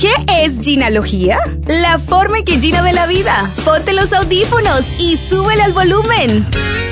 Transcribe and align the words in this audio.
¿Qué 0.00 0.14
es 0.44 0.64
ginología? 0.64 1.38
La 1.66 1.98
forma 1.98 2.38
en 2.38 2.46
que 2.46 2.58
Gina 2.58 2.80
ve 2.80 2.94
la 2.94 3.06
vida. 3.06 3.34
Ponte 3.66 3.92
los 3.92 4.10
audífonos 4.14 4.98
y 4.98 5.18
súbele 5.18 5.62
al 5.62 5.74
volumen 5.74 6.46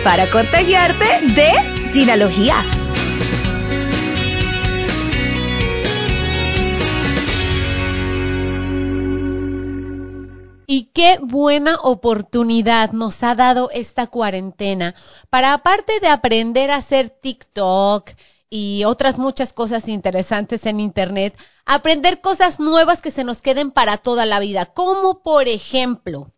para 0.05 0.29
contagiarte 0.31 1.07
de 1.35 1.91
ginología. 1.91 2.57
Y 10.67 10.91
qué 10.93 11.19
buena 11.23 11.77
oportunidad 11.77 12.93
nos 12.93 13.23
ha 13.23 13.35
dado 13.35 13.71
esta 13.71 14.09
cuarentena 14.09 14.95
para, 15.31 15.55
aparte 15.55 15.99
de 16.01 16.09
aprender 16.09 16.71
a 16.71 16.77
hacer 16.77 17.09
TikTok 17.09 18.11
y 18.51 18.85
otras 18.85 19.19
muchas 19.19 19.53
cosas 19.53 19.89
interesantes 19.89 20.67
en 20.67 20.81
Internet, 20.81 21.37
aprender 21.67 22.21
cosas 22.21 22.61
nuevas 22.61 23.03
que 23.03 23.11
se 23.11 23.25
nos 23.25 23.43
queden 23.43 23.71
para 23.71 23.99
toda 23.99 24.27
la 24.27 24.41
vida, 24.41 24.67
como 24.67 25.23
por 25.23 25.49
ejemplo, 25.49 26.33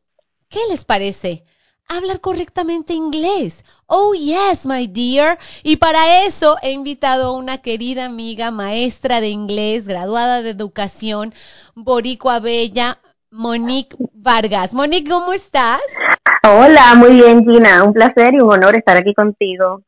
¿qué 0.49 0.61
les 0.69 0.85
parece? 0.85 1.45
Hablar 1.89 2.21
correctamente 2.21 2.93
inglés. 2.93 3.65
Oh, 3.87 4.15
yes, 4.15 4.65
my 4.65 4.87
dear. 4.87 5.39
Y 5.65 5.77
para 5.77 6.25
eso 6.25 6.57
he 6.63 6.71
invitado 6.71 7.29
a 7.29 7.33
una 7.33 7.59
querida 7.59 8.05
amiga, 8.05 8.53
maestra 8.53 9.21
de 9.21 9.29
inglés, 9.29 9.89
graduada 9.89 10.41
de 10.43 10.51
educación, 10.51 11.35
boricua 11.75 12.39
bella, 12.39 13.01
Monique 13.33 13.97
Vargas. 14.13 14.73
Monique, 14.73 15.11
¿cómo 15.11 15.33
estás? 15.33 15.81
Hola, 16.45 16.95
muy 16.95 17.11
bien 17.15 17.45
Gina, 17.45 17.83
un 17.83 17.93
placer 17.93 18.35
y 18.35 18.41
un 18.41 18.53
honor 18.53 18.77
estar 18.77 18.97
aquí 18.97 19.13
contigo. 19.13 19.83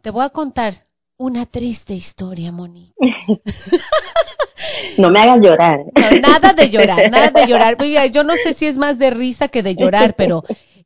Te 0.00 0.10
voy 0.10 0.24
a 0.24 0.30
contar 0.30 0.86
una 1.16 1.46
triste 1.46 1.94
historia, 1.94 2.52
Monique. 2.52 2.94
no 4.98 5.10
me 5.10 5.20
hagas 5.20 5.38
llorar. 5.40 5.80
No, 5.94 6.10
nada 6.20 6.52
de 6.52 6.70
llorar, 6.70 7.10
nada 7.10 7.30
de 7.30 7.46
llorar. 7.46 7.76
Yo 8.10 8.24
no 8.24 8.34
sé 8.34 8.54
si 8.54 8.66
es 8.66 8.76
más 8.76 8.98
de 8.98 9.10
risa 9.10 9.48
que 9.48 9.62
de 9.62 9.74
llorar, 9.74 10.14
pero 10.16 10.42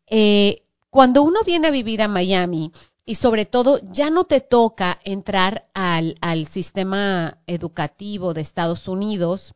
eh, 0.06 0.62
cuando 0.90 1.22
uno 1.22 1.40
viene 1.44 1.68
a 1.68 1.72
vivir 1.72 2.02
a 2.02 2.08
Miami 2.08 2.72
y 3.04 3.14
sobre 3.14 3.46
todo 3.46 3.78
ya 3.92 4.10
no 4.10 4.24
te 4.24 4.40
toca 4.40 4.98
entrar 5.04 5.64
al, 5.74 6.16
al 6.20 6.46
sistema 6.46 7.38
educativo 7.46 8.34
de 8.34 8.42
Estados 8.42 8.86
Unidos, 8.88 9.54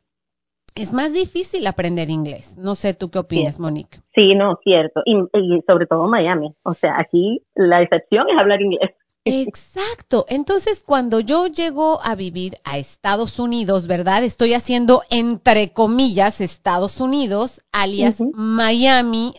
es 0.74 0.94
más 0.94 1.12
difícil 1.12 1.66
aprender 1.66 2.08
inglés. 2.08 2.56
No 2.56 2.74
sé 2.74 2.94
tú 2.94 3.10
qué 3.10 3.18
opinas. 3.18 3.60
Monique. 3.60 3.98
Sí, 4.14 4.34
no, 4.34 4.58
cierto. 4.64 5.02
Y, 5.04 5.16
y 5.34 5.62
sobre 5.66 5.86
todo 5.86 6.08
Miami. 6.08 6.54
O 6.62 6.72
sea, 6.72 6.98
aquí 6.98 7.42
la 7.54 7.82
excepción 7.82 8.26
es 8.30 8.38
hablar 8.38 8.62
inglés. 8.62 8.90
Exacto. 9.24 10.26
Entonces, 10.28 10.82
cuando 10.84 11.20
yo 11.20 11.46
llego 11.46 12.00
a 12.02 12.14
vivir 12.14 12.58
a 12.64 12.78
Estados 12.78 13.38
Unidos, 13.38 13.86
¿verdad? 13.86 14.24
Estoy 14.24 14.54
haciendo 14.54 15.02
entre 15.10 15.72
comillas 15.72 16.40
Estados 16.40 17.00
Unidos, 17.00 17.60
alias. 17.72 18.16
Miami. 18.32 19.34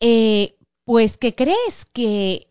Eh, 0.00 0.56
pues, 0.84 1.18
¿qué 1.18 1.34
crees? 1.34 1.84
Que, 1.92 2.46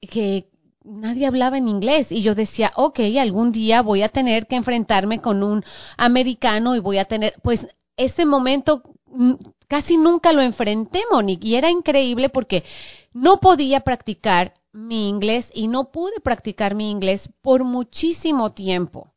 que 0.00 0.50
nadie 0.82 1.26
hablaba 1.26 1.58
en 1.58 1.68
inglés 1.68 2.10
y 2.10 2.22
yo 2.22 2.34
decía, 2.34 2.72
ok, 2.74 3.00
algún 3.20 3.52
día 3.52 3.82
voy 3.82 4.02
a 4.02 4.08
tener 4.08 4.46
que 4.46 4.56
enfrentarme 4.56 5.20
con 5.20 5.42
un 5.42 5.64
americano 5.96 6.74
y 6.74 6.80
voy 6.80 6.98
a 6.98 7.04
tener, 7.04 7.34
pues, 7.42 7.68
ese 7.96 8.26
momento 8.26 8.82
mm, 9.06 9.34
casi 9.68 9.96
nunca 9.96 10.32
lo 10.32 10.42
enfrenté, 10.42 11.02
Monique, 11.10 11.46
y 11.46 11.54
era 11.54 11.70
increíble 11.70 12.28
porque 12.28 12.64
no 13.12 13.38
podía 13.38 13.80
practicar 13.80 14.54
mi 14.78 15.08
inglés 15.08 15.50
y 15.54 15.68
no 15.68 15.90
pude 15.90 16.20
practicar 16.20 16.74
mi 16.74 16.90
inglés 16.90 17.30
por 17.42 17.64
muchísimo 17.64 18.52
tiempo. 18.52 19.12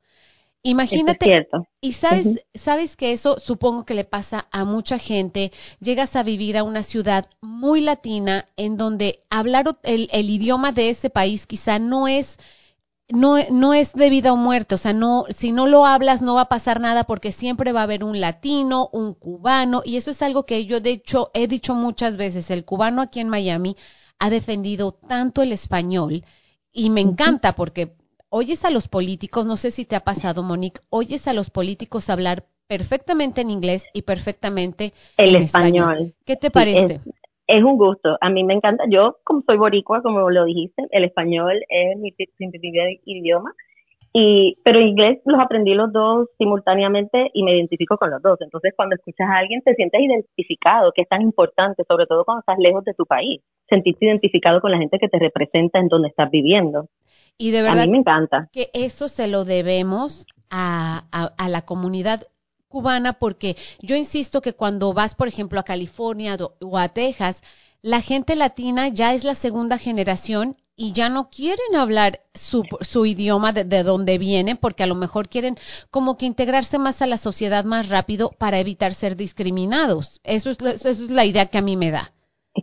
Imagínate, 0.63 1.39
es 1.39 1.47
y 1.81 1.93
sabes, 1.93 2.43
sabes 2.53 2.95
que 2.95 3.13
eso 3.13 3.39
supongo 3.39 3.83
que 3.83 3.95
le 3.95 4.03
pasa 4.03 4.47
a 4.51 4.63
mucha 4.63 4.99
gente. 4.99 5.51
Llegas 5.79 6.15
a 6.15 6.23
vivir 6.23 6.57
a 6.57 6.63
una 6.63 6.83
ciudad 6.83 7.25
muy 7.41 7.81
latina 7.81 8.47
en 8.57 8.77
donde 8.77 9.23
hablar 9.29 9.79
el 9.83 10.29
idioma 10.29 10.71
de 10.71 10.89
ese 10.89 11.09
país 11.09 11.47
quizá 11.47 11.79
no 11.79 12.07
es 12.07 12.37
no, 13.11 13.37
no 13.49 13.73
es 13.73 13.93
de 13.93 14.09
vida 14.09 14.31
o 14.31 14.37
muerte, 14.37 14.75
o 14.75 14.77
sea, 14.77 14.93
no, 14.93 15.25
si 15.29 15.51
no 15.51 15.67
lo 15.67 15.85
hablas 15.85 16.21
no 16.21 16.35
va 16.35 16.41
a 16.41 16.49
pasar 16.49 16.79
nada 16.79 17.03
porque 17.03 17.31
siempre 17.31 17.73
va 17.73 17.81
a 17.81 17.83
haber 17.83 18.03
un 18.03 18.19
latino, 18.21 18.89
un 18.93 19.13
cubano, 19.13 19.81
y 19.83 19.97
eso 19.97 20.11
es 20.11 20.21
algo 20.21 20.45
que 20.45 20.65
yo 20.65 20.79
de 20.79 20.91
hecho 20.91 21.29
he 21.33 21.47
dicho 21.47 21.73
muchas 21.73 22.17
veces, 22.17 22.49
el 22.51 22.65
cubano 22.65 23.01
aquí 23.01 23.19
en 23.19 23.29
Miami 23.29 23.75
ha 24.21 24.29
defendido 24.29 24.93
tanto 24.93 25.41
el 25.41 25.51
español 25.51 26.23
y 26.71 26.89
me 26.91 27.01
encanta 27.01 27.53
porque 27.53 27.93
oyes 28.29 28.63
a 28.63 28.69
los 28.69 28.87
políticos, 28.87 29.45
no 29.45 29.57
sé 29.57 29.71
si 29.71 29.83
te 29.83 29.95
ha 29.95 30.01
pasado, 30.01 30.43
Monique, 30.43 30.79
oyes 30.89 31.27
a 31.27 31.33
los 31.33 31.49
políticos 31.49 32.09
hablar 32.09 32.45
perfectamente 32.67 33.41
en 33.41 33.49
inglés 33.49 33.85
y 33.93 34.03
perfectamente 34.03 34.93
El 35.17 35.35
en 35.35 35.41
español. 35.41 36.13
¿Qué 36.25 36.35
te 36.35 36.51
parece? 36.51 36.95
es, 36.95 37.09
es 37.47 37.63
un 37.63 37.77
gusto. 37.77 38.17
A 38.21 38.29
mí 38.29 38.43
me 38.43 38.53
encanta. 38.53 38.85
Yo, 38.89 39.17
como 39.23 39.41
soy 39.41 39.57
boricua, 39.57 40.01
como 40.01 40.29
lo 40.29 40.45
dijiste, 40.45 40.83
el 40.91 41.03
español 41.03 41.59
es 41.67 41.97
mi 41.97 42.11
primer 42.11 42.99
idioma. 43.05 43.53
Y, 44.13 44.57
pero 44.63 44.81
inglés 44.81 45.19
los 45.25 45.39
aprendí 45.39 45.73
los 45.73 45.91
dos 45.91 46.27
simultáneamente 46.37 47.31
y 47.33 47.43
me 47.43 47.55
identifico 47.55 47.97
con 47.97 48.11
los 48.11 48.21
dos. 48.21 48.39
Entonces, 48.41 48.73
cuando 48.75 48.95
escuchas 48.95 49.27
a 49.29 49.37
alguien, 49.37 49.61
te 49.61 49.73
sientes 49.75 50.01
identificado, 50.01 50.91
que 50.93 51.03
es 51.03 51.09
tan 51.09 51.21
importante, 51.21 51.83
sobre 51.87 52.05
todo 52.07 52.25
cuando 52.25 52.41
estás 52.41 52.59
lejos 52.59 52.83
de 52.83 52.93
tu 52.93 53.05
país. 53.05 53.41
Sentirte 53.71 54.05
identificado 54.05 54.59
con 54.61 54.71
la 54.71 54.77
gente 54.77 54.99
que 54.99 55.07
te 55.09 55.17
representa 55.17 55.79
en 55.79 55.87
donde 55.87 56.09
estás 56.09 56.29
viviendo. 56.29 56.89
y 57.37 57.51
de 57.51 57.59
A 57.59 57.63
verdad 57.63 57.85
mí 57.85 57.91
me 57.93 57.97
encanta. 57.99 58.49
que 58.51 58.69
eso 58.73 59.07
se 59.07 59.27
lo 59.27 59.45
debemos 59.45 60.27
a, 60.49 61.05
a- 61.11 61.33
a 61.37 61.49
la 61.49 61.61
comunidad 61.63 62.21
cubana 62.67 63.13
porque 63.13 63.55
yo 63.81 63.95
insisto 63.95 64.41
que 64.41 64.53
cuando 64.53 64.93
vas, 64.93 65.15
por 65.15 65.27
ejemplo, 65.29 65.59
a 65.59 65.63
California 65.63 66.37
o 66.61 66.77
a 66.77 66.89
Texas, 66.89 67.41
la 67.81 68.01
gente 68.01 68.35
latina 68.35 68.89
ya 68.89 69.13
es 69.13 69.23
la 69.23 69.35
segunda 69.35 69.77
generación 69.77 70.55
y 70.75 70.91
ya 70.93 71.09
no 71.09 71.29
quieren 71.29 71.75
hablar 71.75 72.21
su, 72.33 72.63
su 72.81 73.05
idioma 73.05 73.51
de, 73.53 73.63
de 73.65 73.83
donde 73.83 74.17
vienen 74.17 74.57
porque 74.57 74.83
a 74.83 74.87
lo 74.87 74.95
mejor 74.95 75.27
quieren 75.29 75.55
como 75.89 76.17
que 76.17 76.25
integrarse 76.25 76.77
más 76.77 77.01
a 77.01 77.07
la 77.07 77.17
sociedad 77.17 77.63
más 77.65 77.89
rápido 77.89 78.31
para 78.37 78.59
evitar 78.59 78.93
ser 78.93 79.15
discriminados. 79.15 80.19
Eso 80.23 80.49
es, 80.51 80.61
eso 80.61 80.89
es 80.89 80.99
la 81.11 81.25
idea 81.25 81.47
que 81.47 81.57
a 81.57 81.61
mí 81.61 81.75
me 81.77 81.91
da. 81.91 82.11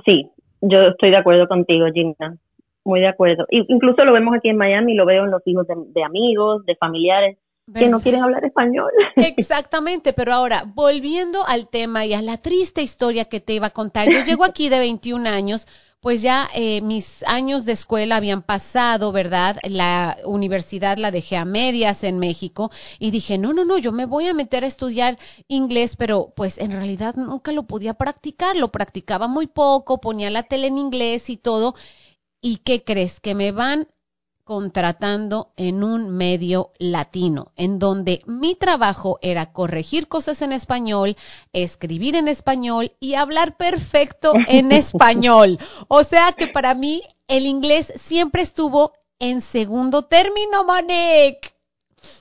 Sí, 0.07 0.31
yo 0.61 0.81
estoy 0.89 1.11
de 1.11 1.17
acuerdo 1.17 1.47
contigo, 1.49 1.87
Gina. 1.93 2.37
Muy 2.85 3.01
de 3.01 3.09
acuerdo. 3.09 3.45
Incluso 3.51 4.05
lo 4.05 4.13
vemos 4.13 4.35
aquí 4.35 4.49
en 4.49 4.57
Miami, 4.57 4.95
lo 4.95 5.05
veo 5.05 5.25
en 5.25 5.31
los 5.31 5.43
hijos 5.47 5.67
de, 5.67 5.75
de 5.89 6.05
amigos, 6.05 6.65
de 6.65 6.75
familiares, 6.77 7.37
que 7.75 7.89
no 7.89 8.01
quieren 8.01 8.23
hablar 8.23 8.45
español. 8.45 8.91
Exactamente, 9.17 10.13
pero 10.13 10.33
ahora, 10.33 10.65
volviendo 10.67 11.41
al 11.47 11.69
tema 11.69 12.07
y 12.07 12.15
a 12.15 12.23
la 12.23 12.39
triste 12.39 12.83
historia 12.83 13.27
que 13.27 13.41
te 13.41 13.53
iba 13.53 13.67
a 13.67 13.71
contar, 13.71 14.09
yo 14.09 14.21
llego 14.25 14.45
aquí 14.45 14.69
de 14.69 14.79
21 14.79 15.29
años, 15.29 15.67
pues 16.01 16.23
ya 16.23 16.49
eh, 16.55 16.81
mis 16.81 17.25
años 17.25 17.65
de 17.65 17.73
escuela 17.73 18.17
habían 18.17 18.43
pasado, 18.43 19.11
¿verdad? 19.13 19.59
La 19.65 20.17
universidad 20.25 20.97
la 20.97 21.11
dejé 21.11 21.37
a 21.37 21.45
medias 21.45 22.05
en 22.05 22.19
México 22.19 22.71
y 22.99 23.11
dije, 23.11 23.37
no, 23.39 23.53
no, 23.53 23.65
no, 23.65 23.79
yo 23.79 23.93
me 23.93 24.07
voy 24.07 24.27
a 24.29 24.35
meter 24.35 24.65
a 24.65 24.69
estudiar 24.69 25.19
inglés, 25.49 25.97
pero 25.97 26.33
pues 26.37 26.59
en 26.59 26.73
realidad 26.73 27.17
nunca 27.17 27.53
lo 27.53 27.65
podía 27.67 27.95
practicar, 27.95 28.57
lo 28.57 28.71
practicaba 28.71 29.27
muy 29.29 29.49
poco, 29.49 30.01
ponía 30.01 30.31
la 30.31 30.45
tele 30.45 30.69
en 30.69 30.79
inglés 30.79 31.31
y 31.31 31.37
todo. 31.37 31.75
¿Y 32.41 32.59
qué 32.59 32.85
crees? 32.85 33.21
Que 33.21 33.35
me 33.35 33.53
van 33.53 33.89
contratando 34.49 35.49
en 35.59 35.85
un 35.85 36.09
medio 36.09 36.71
latino, 36.79 37.49
en 37.55 37.79
donde 37.79 38.23
mi 38.25 38.55
trabajo 38.55 39.19
era 39.21 39.53
corregir 39.53 40.09
cosas 40.09 40.41
en 40.41 40.53
español, 40.53 41.17
escribir 41.53 42.17
en 42.17 42.29
español 42.29 42.93
y 42.99 43.13
hablar 43.13 43.59
perfecto 43.59 44.33
en 44.49 44.73
español. 44.73 45.59
O 45.89 46.03
sea 46.03 46.33
que 46.35 46.47
para 46.47 46.75
mí 46.75 47.03
el 47.29 47.45
inglés 47.45 47.93
siempre 47.97 48.41
estuvo 48.41 48.93
en 49.19 49.43
segundo 49.43 50.07
término, 50.07 50.65
Monique. 50.67 51.51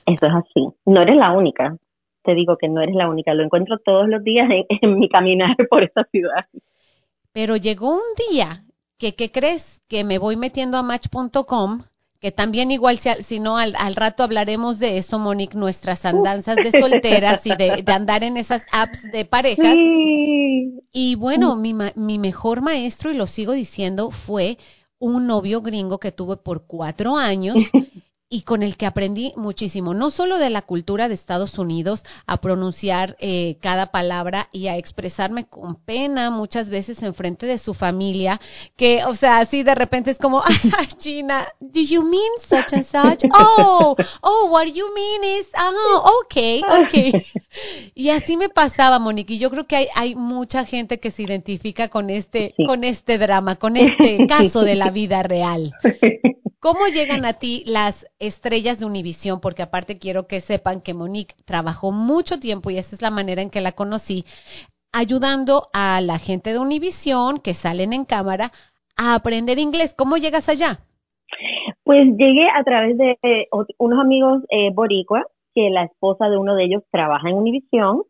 Eso 0.04 0.26
es 0.26 0.32
así. 0.34 0.68
No 0.84 1.00
eres 1.00 1.16
la 1.16 1.32
única. 1.32 1.78
Te 2.24 2.34
digo 2.34 2.58
que 2.58 2.68
no 2.68 2.82
eres 2.82 2.94
la 2.94 3.08
única. 3.08 3.32
Lo 3.32 3.42
encuentro 3.42 3.78
todos 3.78 4.06
los 4.06 4.22
días 4.22 4.50
en, 4.50 4.66
en 4.82 4.98
mi 4.98 5.08
caminar 5.08 5.56
por 5.70 5.82
esta 5.82 6.04
ciudad. 6.12 6.44
Pero 7.32 7.56
llegó 7.56 7.94
un 7.94 8.02
día 8.30 8.64
que, 8.98 9.14
¿qué 9.14 9.30
crees? 9.30 9.80
Que 9.88 10.04
me 10.04 10.18
voy 10.18 10.36
metiendo 10.36 10.76
a 10.76 10.82
match.com, 10.82 11.84
que 12.20 12.32
también 12.32 12.70
igual, 12.70 12.98
si, 12.98 13.10
si 13.22 13.38
no, 13.38 13.58
al, 13.58 13.74
al, 13.78 13.94
rato 13.94 14.22
hablaremos 14.22 14.78
de 14.78 14.98
eso, 14.98 15.18
Monique, 15.18 15.56
nuestras 15.56 16.04
andanzas 16.04 16.56
de 16.56 16.72
solteras 16.72 17.46
y 17.46 17.54
de, 17.54 17.82
de, 17.82 17.92
andar 17.92 18.24
en 18.24 18.36
esas 18.36 18.62
apps 18.72 19.02
de 19.12 19.24
parejas. 19.24 19.74
Sí. 19.74 20.80
Y 20.92 21.14
bueno, 21.14 21.54
mi, 21.54 21.74
mi 21.94 22.18
mejor 22.18 22.60
maestro, 22.60 23.12
y 23.12 23.16
lo 23.16 23.26
sigo 23.26 23.52
diciendo, 23.52 24.10
fue 24.10 24.58
un 24.98 25.26
novio 25.26 25.62
gringo 25.62 25.98
que 25.98 26.10
tuve 26.10 26.36
por 26.36 26.66
cuatro 26.66 27.16
años 27.16 27.56
y 28.30 28.42
con 28.42 28.62
el 28.62 28.76
que 28.76 28.86
aprendí 28.86 29.32
muchísimo, 29.36 29.94
no 29.94 30.10
solo 30.10 30.38
de 30.38 30.50
la 30.50 30.62
cultura 30.62 31.08
de 31.08 31.14
Estados 31.14 31.58
Unidos, 31.58 32.04
a 32.26 32.36
pronunciar 32.38 33.16
eh, 33.20 33.56
cada 33.60 33.86
palabra 33.90 34.48
y 34.52 34.66
a 34.66 34.76
expresarme 34.76 35.46
con 35.46 35.76
pena 35.76 36.30
muchas 36.30 36.68
veces 36.68 37.02
en 37.02 37.14
frente 37.14 37.46
de 37.46 37.58
su 37.58 37.72
familia, 37.72 38.40
que, 38.76 39.02
o 39.04 39.14
sea, 39.14 39.38
así 39.38 39.62
de 39.62 39.74
repente 39.74 40.10
es 40.10 40.18
como, 40.18 40.40
ah, 40.44 40.86
Gina, 41.00 41.46
do 41.60 41.80
you 41.80 42.02
mean 42.02 42.32
such 42.40 42.74
and 42.74 42.84
such? 42.84 43.24
Oh, 43.34 43.96
oh, 44.20 44.48
what 44.50 44.66
you 44.66 44.86
mean 44.94 45.38
is, 45.38 45.46
oh, 45.58 46.20
okay, 46.24 46.62
okay. 46.84 47.12
Y 47.94 48.10
así 48.10 48.36
me 48.36 48.48
pasaba, 48.48 48.98
Monique, 48.98 49.34
y 49.34 49.38
yo 49.38 49.50
creo 49.50 49.66
que 49.66 49.76
hay, 49.76 49.86
hay 49.94 50.14
mucha 50.14 50.64
gente 50.64 51.00
que 51.00 51.10
se 51.10 51.22
identifica 51.22 51.88
con 51.88 52.10
este, 52.10 52.54
Sí. 52.56 52.64
con 52.64 52.84
este 52.84 53.18
drama, 53.18 53.56
con 53.56 53.76
este 53.76 54.26
caso 54.26 54.62
de 54.62 54.74
la 54.74 54.90
vida 54.90 55.22
real. 55.22 55.72
¿Cómo 56.60 56.86
llegan 56.88 57.24
a 57.24 57.34
ti 57.34 57.62
las 57.66 58.06
estrellas 58.18 58.80
de 58.80 58.86
Univisión? 58.86 59.40
Porque 59.40 59.62
aparte 59.62 59.98
quiero 59.98 60.26
que 60.26 60.40
sepan 60.40 60.80
que 60.80 60.92
Monique 60.92 61.36
trabajó 61.44 61.92
mucho 61.92 62.40
tiempo 62.40 62.70
y 62.70 62.78
esa 62.78 62.96
es 62.96 63.02
la 63.02 63.10
manera 63.10 63.42
en 63.42 63.50
que 63.50 63.60
la 63.60 63.72
conocí, 63.72 64.24
ayudando 64.92 65.68
a 65.72 66.00
la 66.00 66.18
gente 66.18 66.52
de 66.52 66.58
Univisión 66.58 67.38
que 67.38 67.54
salen 67.54 67.92
en 67.92 68.04
cámara 68.04 68.50
a 68.96 69.14
aprender 69.14 69.58
inglés. 69.60 69.94
¿Cómo 69.96 70.16
llegas 70.16 70.48
allá? 70.48 70.80
Pues 71.84 72.06
llegué 72.16 72.48
a 72.50 72.64
través 72.64 72.98
de 72.98 73.18
eh, 73.22 73.48
unos 73.78 74.00
amigos 74.00 74.42
eh, 74.50 74.70
boricua, 74.74 75.24
que 75.54 75.70
la 75.70 75.84
esposa 75.84 76.28
de 76.28 76.36
uno 76.36 76.56
de 76.56 76.64
ellos 76.64 76.82
trabaja 76.90 77.28
en 77.30 77.36
Univisión 77.36 78.02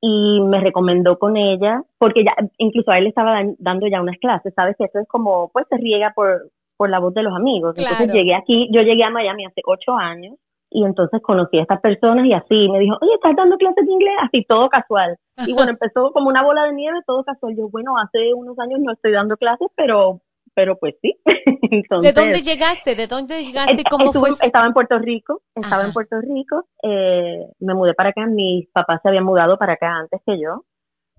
y 0.00 0.40
me 0.40 0.60
recomendó 0.60 1.18
con 1.18 1.36
ella, 1.36 1.82
porque 1.98 2.24
ya 2.24 2.34
incluso 2.58 2.90
a 2.90 2.98
él 2.98 3.04
le 3.04 3.10
estaba 3.10 3.32
dan- 3.32 3.56
dando 3.58 3.86
ya 3.86 4.00
unas 4.00 4.18
clases, 4.18 4.52
sabes 4.54 4.76
que 4.76 4.84
eso 4.84 4.98
es 4.98 5.06
como, 5.08 5.50
pues 5.52 5.66
se 5.68 5.76
riega 5.76 6.12
por, 6.16 6.50
por 6.82 6.90
la 6.90 6.98
voz 6.98 7.14
de 7.14 7.22
los 7.22 7.32
amigos. 7.32 7.76
Entonces 7.78 8.10
llegué 8.12 8.34
aquí, 8.34 8.68
yo 8.72 8.82
llegué 8.82 9.04
a 9.04 9.10
Miami 9.10 9.46
hace 9.46 9.60
ocho 9.64 9.92
años 9.94 10.34
y 10.68 10.84
entonces 10.84 11.22
conocí 11.22 11.56
a 11.58 11.62
estas 11.62 11.80
personas 11.80 12.26
y 12.26 12.32
así 12.32 12.68
me 12.70 12.80
dijo, 12.80 12.96
oye, 13.00 13.14
¿estás 13.14 13.36
dando 13.36 13.56
clases 13.56 13.86
de 13.86 13.92
inglés? 13.92 14.14
Así 14.20 14.44
todo 14.48 14.68
casual. 14.68 15.16
Y 15.46 15.52
bueno, 15.54 15.70
empezó 15.78 16.10
como 16.10 16.28
una 16.28 16.42
bola 16.42 16.64
de 16.64 16.72
nieve, 16.72 16.98
todo 17.06 17.22
casual. 17.22 17.54
Yo, 17.56 17.68
bueno, 17.70 17.96
hace 17.98 18.34
unos 18.34 18.58
años 18.58 18.80
no 18.82 18.92
estoy 18.92 19.12
dando 19.12 19.36
clases, 19.36 19.68
pero, 19.76 20.22
pero 20.54 20.76
pues 20.76 20.96
sí. 21.00 21.14
¿De 21.24 21.76
entonces, 21.76 22.14
dónde 22.16 22.40
llegaste? 22.42 22.96
¿De 22.96 23.06
dónde 23.06 23.44
llegaste? 23.44 23.84
¿Cómo 23.88 24.06
estuve- 24.06 24.32
fue? 24.32 24.44
Estaba 24.48 24.66
en 24.66 24.72
Puerto 24.72 24.98
Rico, 24.98 25.42
estaba 25.54 25.76
Ajá. 25.82 25.86
en 25.86 25.92
Puerto 25.92 26.16
Rico, 26.20 26.66
eh, 26.82 27.46
me 27.60 27.74
mudé 27.74 27.94
para 27.94 28.08
acá, 28.08 28.26
mis 28.26 28.68
papás 28.72 28.98
se 29.02 29.08
habían 29.08 29.24
mudado 29.24 29.56
para 29.56 29.74
acá 29.74 29.88
antes 29.98 30.20
que 30.26 30.40
yo 30.40 30.64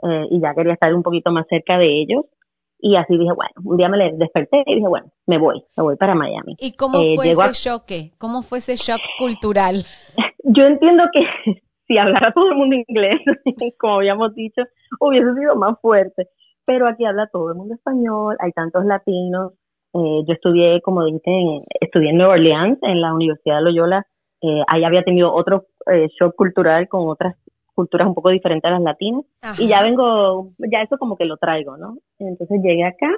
eh, 0.10 0.26
y 0.30 0.42
ya 0.42 0.54
quería 0.54 0.74
estar 0.74 0.94
un 0.94 1.04
poquito 1.04 1.32
más 1.32 1.48
cerca 1.48 1.78
de 1.78 2.02
ellos 2.02 2.26
y 2.86 2.98
así 2.98 3.18
dije, 3.18 3.32
bueno, 3.34 3.54
un 3.64 3.78
día 3.78 3.88
me 3.88 4.12
desperté 4.18 4.62
y 4.66 4.76
dije, 4.76 4.88
bueno, 4.90 5.08
me 5.26 5.38
voy, 5.38 5.64
me 5.78 5.84
voy 5.84 5.96
para 5.96 6.16
Miami. 6.16 6.58
¿Y 6.60 6.76
cómo 6.76 7.00
eh, 7.00 7.14
fue 7.16 7.30
ese 7.32 7.70
choque? 7.70 8.12
¿Cómo 8.18 8.42
fue 8.42 8.58
ese 8.58 8.76
shock 8.76 9.00
cultural? 9.18 9.86
Yo 10.44 10.64
entiendo 10.66 11.04
que 11.14 11.22
si 11.88 11.98
hablara 11.98 12.34
todo 12.34 12.50
el 12.50 12.56
mundo 12.58 12.76
inglés, 12.76 13.22
como 13.80 13.96
habíamos 13.96 14.36
dicho, 14.36 14.64
hubiese 15.00 15.34
sido 15.36 15.56
más 15.56 15.80
fuerte, 15.82 16.28
pero 16.66 16.86
aquí 16.86 17.06
habla 17.06 17.30
todo 17.32 17.52
el 17.52 17.56
mundo 17.58 17.74
español, 17.76 18.36
hay 18.40 18.52
tantos 18.52 18.84
latinos. 18.84 19.54
Eh, 19.96 20.24
yo 20.28 20.34
estudié, 20.34 20.82
como 20.82 21.06
dije, 21.06 21.20
en- 21.26 21.64
estudié 21.80 22.10
en 22.10 22.18
Nueva 22.18 22.34
Orleans, 22.34 22.80
en 22.82 23.00
la 23.00 23.14
Universidad 23.14 23.58
de 23.58 23.62
Loyola. 23.64 24.06
Eh, 24.42 24.62
ahí 24.68 24.84
había 24.84 25.04
tenido 25.04 25.34
otro 25.34 25.68
eh, 25.90 26.10
shock 26.20 26.36
cultural 26.36 26.90
con 26.90 27.08
otras 27.08 27.36
culturas 27.74 28.08
un 28.08 28.16
poco 28.16 28.30
diferentes 28.30 28.70
a 28.70 28.74
las 28.74 28.82
latinas. 28.82 29.24
Y 29.58 29.68
ya 29.68 29.82
vengo, 29.82 30.52
ya 30.60 30.82
eso 30.82 30.98
como 30.98 31.18
que 31.18 31.26
lo 31.26 31.38
traigo, 31.38 31.78
¿no? 31.78 31.98
Entonces 32.20 32.62
llegué 32.62 32.84
acá, 32.84 33.10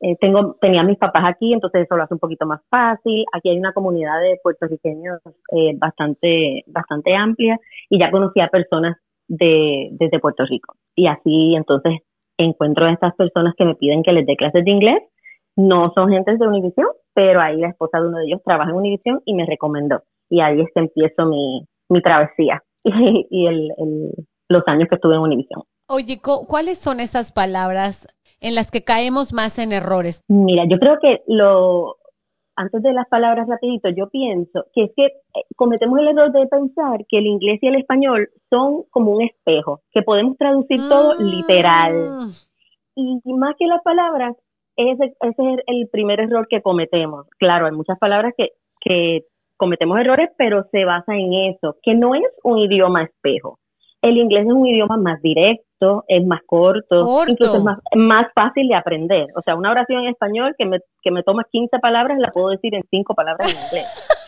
eh, 0.00 0.16
tengo, 0.20 0.56
tenía 0.60 0.82
a 0.82 0.84
mis 0.84 0.98
papás 0.98 1.24
aquí, 1.26 1.52
entonces 1.52 1.82
eso 1.82 1.96
lo 1.96 2.02
hace 2.02 2.14
un 2.14 2.20
poquito 2.20 2.46
más 2.46 2.60
fácil. 2.68 3.24
Aquí 3.32 3.48
hay 3.48 3.58
una 3.58 3.72
comunidad 3.72 4.20
de 4.20 4.38
puertorriqueños 4.42 5.20
eh, 5.52 5.72
bastante, 5.76 6.62
bastante 6.66 7.14
amplia 7.14 7.58
y 7.88 7.98
ya 7.98 8.10
conocí 8.10 8.40
a 8.40 8.48
personas 8.48 8.96
de, 9.28 9.88
desde 9.92 10.20
Puerto 10.20 10.44
Rico. 10.44 10.74
Y 10.94 11.06
así 11.06 11.54
entonces 11.54 12.00
encuentro 12.36 12.86
a 12.86 12.92
estas 12.92 13.14
personas 13.14 13.54
que 13.56 13.64
me 13.64 13.76
piden 13.76 14.02
que 14.02 14.12
les 14.12 14.26
dé 14.26 14.36
clases 14.36 14.64
de 14.64 14.70
inglés. 14.70 15.02
No 15.56 15.92
son 15.94 16.10
gentes 16.10 16.38
de 16.38 16.48
Univision, 16.48 16.88
pero 17.14 17.40
ahí 17.40 17.56
la 17.58 17.68
esposa 17.68 18.00
de 18.00 18.08
uno 18.08 18.18
de 18.18 18.26
ellos 18.26 18.42
trabaja 18.44 18.70
en 18.70 18.76
Univision 18.76 19.22
y 19.24 19.34
me 19.34 19.46
recomendó. 19.46 20.02
Y 20.28 20.40
ahí 20.40 20.60
es 20.60 20.68
que 20.74 20.80
empiezo 20.80 21.26
mi, 21.26 21.64
mi 21.88 22.02
travesía 22.02 22.62
y, 22.84 22.90
y 23.30 23.46
el, 23.46 23.70
el, 23.78 24.10
los 24.48 24.62
años 24.66 24.88
que 24.88 24.94
estuve 24.96 25.14
en 25.16 25.20
Univision. 25.22 25.62
Oye, 25.88 26.20
cu- 26.20 26.46
¿cuáles 26.46 26.78
son 26.78 27.00
esas 27.00 27.32
palabras 27.32 28.06
en 28.40 28.54
las 28.54 28.70
que 28.70 28.84
caemos 28.84 29.32
más 29.32 29.58
en 29.58 29.72
errores? 29.72 30.20
Mira, 30.28 30.64
yo 30.68 30.78
creo 30.78 30.98
que 31.00 31.22
lo 31.26 31.96
antes 32.56 32.82
de 32.82 32.92
las 32.92 33.08
palabras 33.08 33.48
rapidito, 33.48 33.88
yo 33.88 34.08
pienso 34.10 34.66
que 34.72 34.84
es 34.84 34.90
que 34.96 35.06
eh, 35.06 35.10
cometemos 35.56 35.98
el 35.98 36.06
error 36.08 36.30
de 36.30 36.46
pensar 36.46 37.04
que 37.08 37.18
el 37.18 37.26
inglés 37.26 37.58
y 37.60 37.66
el 37.66 37.74
español 37.74 38.28
son 38.48 38.84
como 38.90 39.10
un 39.10 39.22
espejo, 39.22 39.80
que 39.90 40.02
podemos 40.02 40.36
traducir 40.38 40.80
todo 40.88 41.14
Mm. 41.18 41.22
literal. 41.24 41.94
Y 42.94 43.18
más 43.24 43.56
que 43.58 43.66
las 43.66 43.82
palabras, 43.82 44.36
ese, 44.76 45.16
ese 45.20 45.52
es 45.54 45.60
el 45.66 45.88
primer 45.90 46.20
error 46.20 46.46
que 46.48 46.62
cometemos. 46.62 47.26
Claro, 47.40 47.66
hay 47.66 47.72
muchas 47.72 47.98
palabras 47.98 48.34
que, 48.36 48.50
que 48.80 49.24
cometemos 49.56 49.98
errores, 49.98 50.30
pero 50.36 50.64
se 50.70 50.84
basa 50.84 51.14
en 51.14 51.32
eso, 51.54 51.76
que 51.82 51.94
no 51.94 52.14
es 52.14 52.22
un 52.42 52.58
idioma 52.58 53.04
espejo. 53.04 53.58
El 54.02 54.18
inglés 54.18 54.46
es 54.46 54.52
un 54.52 54.66
idioma 54.66 54.98
más 54.98 55.22
directo, 55.22 56.04
es 56.08 56.26
más 56.26 56.40
corto, 56.46 57.04
Corto. 57.04 57.30
incluso 57.30 57.56
es 57.56 57.64
más, 57.64 57.78
más 57.94 58.26
fácil 58.34 58.68
de 58.68 58.74
aprender. 58.74 59.28
O 59.34 59.40
sea, 59.42 59.54
una 59.56 59.70
oración 59.70 60.02
en 60.02 60.08
español 60.08 60.54
que 60.58 60.66
me, 60.66 60.78
que 61.02 61.10
me 61.10 61.22
toma 61.22 61.44
15 61.50 61.78
palabras, 61.78 62.18
la 62.18 62.30
puedo 62.30 62.50
decir 62.50 62.74
en 62.74 62.82
5 62.90 63.14
palabras 63.14 63.48
en 63.48 63.56
inglés. 63.66 64.10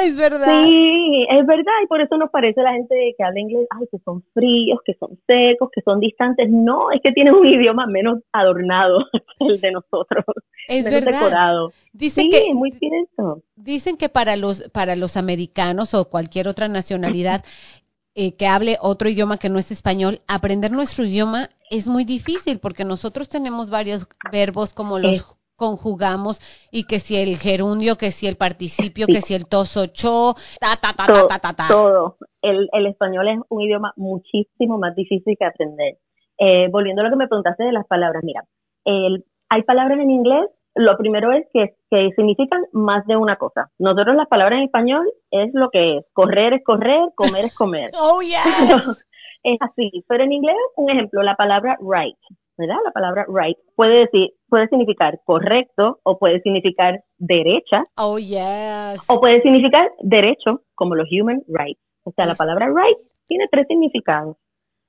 Es 0.00 0.16
verdad. 0.16 0.46
Sí, 0.64 1.26
es 1.28 1.46
verdad, 1.46 1.72
y 1.84 1.86
por 1.86 2.00
eso 2.00 2.16
nos 2.16 2.30
parece 2.30 2.62
la 2.62 2.72
gente 2.72 3.14
que 3.16 3.22
habla 3.22 3.40
inglés, 3.40 3.66
ay, 3.70 3.86
que 3.90 3.98
son 3.98 4.22
fríos, 4.32 4.78
que 4.84 4.94
son 4.94 5.10
secos, 5.26 5.68
que 5.72 5.82
son 5.82 6.00
distantes. 6.00 6.48
No, 6.50 6.90
es 6.90 7.02
que 7.02 7.12
tienen 7.12 7.34
un 7.34 7.46
idioma 7.46 7.86
menos 7.86 8.20
adornado 8.32 9.04
que 9.38 9.46
el 9.46 9.60
de 9.60 9.72
nosotros, 9.72 10.24
Es 10.70 10.84
menos 10.86 11.04
verdad. 11.04 11.20
decorado. 11.20 11.72
Dicen 11.92 12.24
Sí, 12.24 12.30
que 12.30 12.54
muy 12.54 12.70
cierto. 12.72 13.42
dicen 13.56 13.96
que 13.96 14.08
para 14.08 14.36
los 14.36 14.68
para 14.70 14.96
los 14.96 15.16
americanos 15.16 15.94
o 15.94 16.08
cualquier 16.08 16.48
otra 16.48 16.68
nacionalidad 16.68 17.44
eh, 18.14 18.34
que 18.36 18.46
hable 18.46 18.76
otro 18.80 19.08
idioma 19.08 19.38
que 19.38 19.48
no 19.48 19.58
es 19.58 19.70
español, 19.70 20.20
aprender 20.28 20.70
nuestro 20.72 21.04
idioma 21.04 21.48
es 21.70 21.88
muy 21.88 22.04
difícil 22.04 22.58
porque 22.58 22.84
nosotros 22.84 23.28
tenemos 23.28 23.70
varios 23.70 24.06
verbos 24.32 24.74
como 24.74 24.98
los 24.98 25.16
Es- 25.16 25.24
conjugamos 25.56 26.40
y 26.72 26.84
que 26.84 27.00
si 27.00 27.16
el 27.16 27.36
gerundio, 27.36 27.96
que 27.98 28.10
si 28.12 28.26
el 28.26 28.36
participio, 28.36 29.04
Sí. 29.06 29.12
que 29.12 29.20
si 29.20 29.34
el 29.34 29.46
toso 29.46 29.86
cho, 29.86 30.34
ta 30.58 30.76
ta 30.80 30.94
ta 30.94 31.06
ta 31.06 31.12
todo, 31.12 31.26
ta 31.26 31.38
ta. 31.38 31.52
ta. 31.54 31.68
todo. 31.68 32.16
El, 32.40 32.68
el 32.72 32.86
español 32.86 33.28
es 33.28 33.38
un 33.50 33.60
idioma 33.60 33.92
muchísimo 33.96 34.78
más 34.78 34.94
difícil 34.96 35.36
que 35.38 35.44
aprender. 35.44 35.98
Eh, 36.38 36.68
volviendo 36.70 37.02
a 37.02 37.04
lo 37.04 37.10
que 37.10 37.16
me 37.16 37.28
preguntaste 37.28 37.64
de 37.64 37.72
las 37.72 37.86
palabras, 37.86 38.22
mira, 38.24 38.42
el- 38.86 39.24
hay 39.50 39.62
palabras 39.64 39.98
en 40.00 40.10
inglés, 40.10 40.46
lo 40.74 40.96
primero 40.96 41.32
es 41.32 41.46
que, 41.52 41.74
que 41.90 42.10
significan 42.16 42.64
más 42.72 43.06
de 43.06 43.16
una 43.16 43.36
cosa. 43.36 43.70
Nosotros 43.78 44.16
las 44.16 44.28
palabras 44.28 44.58
en 44.58 44.64
español 44.64 45.10
es 45.30 45.50
lo 45.52 45.70
que 45.70 45.98
es, 45.98 46.04
correr 46.12 46.54
es 46.54 46.64
correr, 46.64 47.00
comer 47.14 47.44
es 47.44 47.54
comer. 47.54 47.90
Oh 48.00 48.20
yeah. 48.22 48.42
es 49.42 49.58
así, 49.60 50.04
pero 50.08 50.24
en 50.24 50.32
inglés, 50.32 50.56
un 50.76 50.90
ejemplo, 50.90 51.22
la 51.22 51.34
palabra 51.34 51.76
right, 51.80 52.16
¿verdad? 52.56 52.76
La 52.84 52.92
palabra 52.92 53.26
right 53.28 53.56
puede 53.74 54.00
decir, 54.00 54.30
puede 54.48 54.68
significar 54.68 55.20
correcto 55.24 55.98
o 56.02 56.18
puede 56.18 56.40
significar 56.40 57.02
derecha 57.18 57.84
Oh 57.96 58.18
yes. 58.18 59.02
o 59.08 59.20
puede 59.20 59.40
significar 59.40 59.90
derecho, 60.00 60.62
como 60.74 60.94
los 60.94 61.08
human 61.10 61.42
rights. 61.48 61.80
O 62.04 62.12
sea, 62.12 62.26
la 62.26 62.34
palabra 62.34 62.66
right 62.68 62.98
tiene 63.26 63.46
tres 63.50 63.66
significados. 63.68 64.36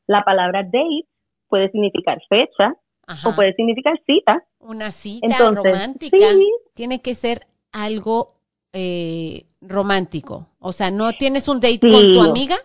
La 0.08 0.24
palabra 0.24 0.64
date 0.64 1.06
puede 1.48 1.70
significar 1.70 2.20
fecha 2.30 2.76
Ajá. 3.08 3.30
o 3.30 3.36
puede 3.36 3.54
significar 3.54 3.94
cita. 4.06 4.44
Una 4.60 4.92
cita 4.92 5.28
Entonces, 5.28 5.64
romántica 5.74 6.18
sí. 6.32 6.52
tiene 6.74 7.02
que 7.02 7.16
ser 7.16 7.42
algo 7.74 8.36
eh, 8.74 9.44
romántico. 9.62 10.48
O 10.60 10.72
sea, 10.72 10.92
no 10.92 11.12
tienes 11.12 11.48
un 11.50 11.60
date 11.60 11.80
Sí. 11.82 11.92
con 11.92 12.14
tu 12.14 12.22
amiga. 12.22 12.56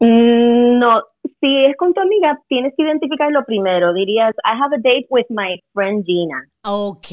Mm, 0.00 0.78
No, 0.78 1.00
si 1.40 1.64
es 1.64 1.76
con 1.76 1.94
tu 1.94 2.00
amiga, 2.00 2.38
tienes 2.48 2.74
que 2.76 2.82
identificarlo 2.82 3.44
primero. 3.46 3.92
Dirías, 3.94 4.34
I 4.44 4.52
have 4.60 4.74
a 4.76 4.78
date 4.78 5.06
with 5.10 5.24
my 5.30 5.58
friend 5.72 6.04
Gina. 6.04 6.44
Ok. 6.64 7.06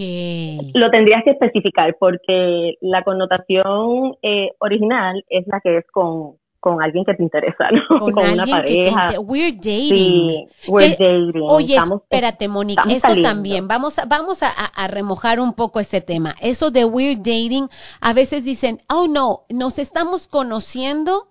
Lo 0.74 0.90
tendrías 0.92 1.24
que 1.24 1.32
especificar 1.32 1.96
porque 2.00 2.74
la 2.82 3.04
connotación 3.04 4.16
eh, 4.22 4.50
original 4.60 5.24
es 5.30 5.46
la 5.48 5.62
que 5.62 5.78
es 5.78 5.86
con, 5.92 6.36
con 6.63 6.82
alguien 6.82 7.03
que 7.03 7.13
te 7.13 7.22
interesa, 7.22 7.65
¿no? 7.72 8.00
Con, 8.00 8.13
una 8.13 8.43
alguien 8.43 8.62
que 8.62 8.84
te 8.86 8.91
pareja. 8.91 9.20
We're 9.20 9.51
dating. 9.51 10.48
Sí, 10.60 10.70
we're 10.70 10.96
dating. 10.96 11.41
Oye, 11.50 11.75
Estamos- 11.75 12.03
espérate, 12.03 12.48
Mónica, 12.48 12.84
estamos 12.84 12.98
eso 12.98 13.08
saliendo. 13.08 13.29
también. 13.29 13.67
Vamos, 13.67 14.00
a, 14.00 14.05
vamos 14.05 14.39
a, 14.43 14.88
remojar 14.88 15.41
un 15.41 15.51
poco 15.51 15.82
ese 15.82 16.00
tema. 16.00 16.36
Eso 16.39 16.72
de 16.72 16.86
we're 16.86 17.17
dating, 17.17 17.67
a 18.00 18.13
veces 18.13 18.46
dicen, 18.46 18.82
oh 18.88 19.10
no, 19.10 19.43
nos 19.50 19.77
estamos 19.77 20.27
conociendo, 20.29 21.27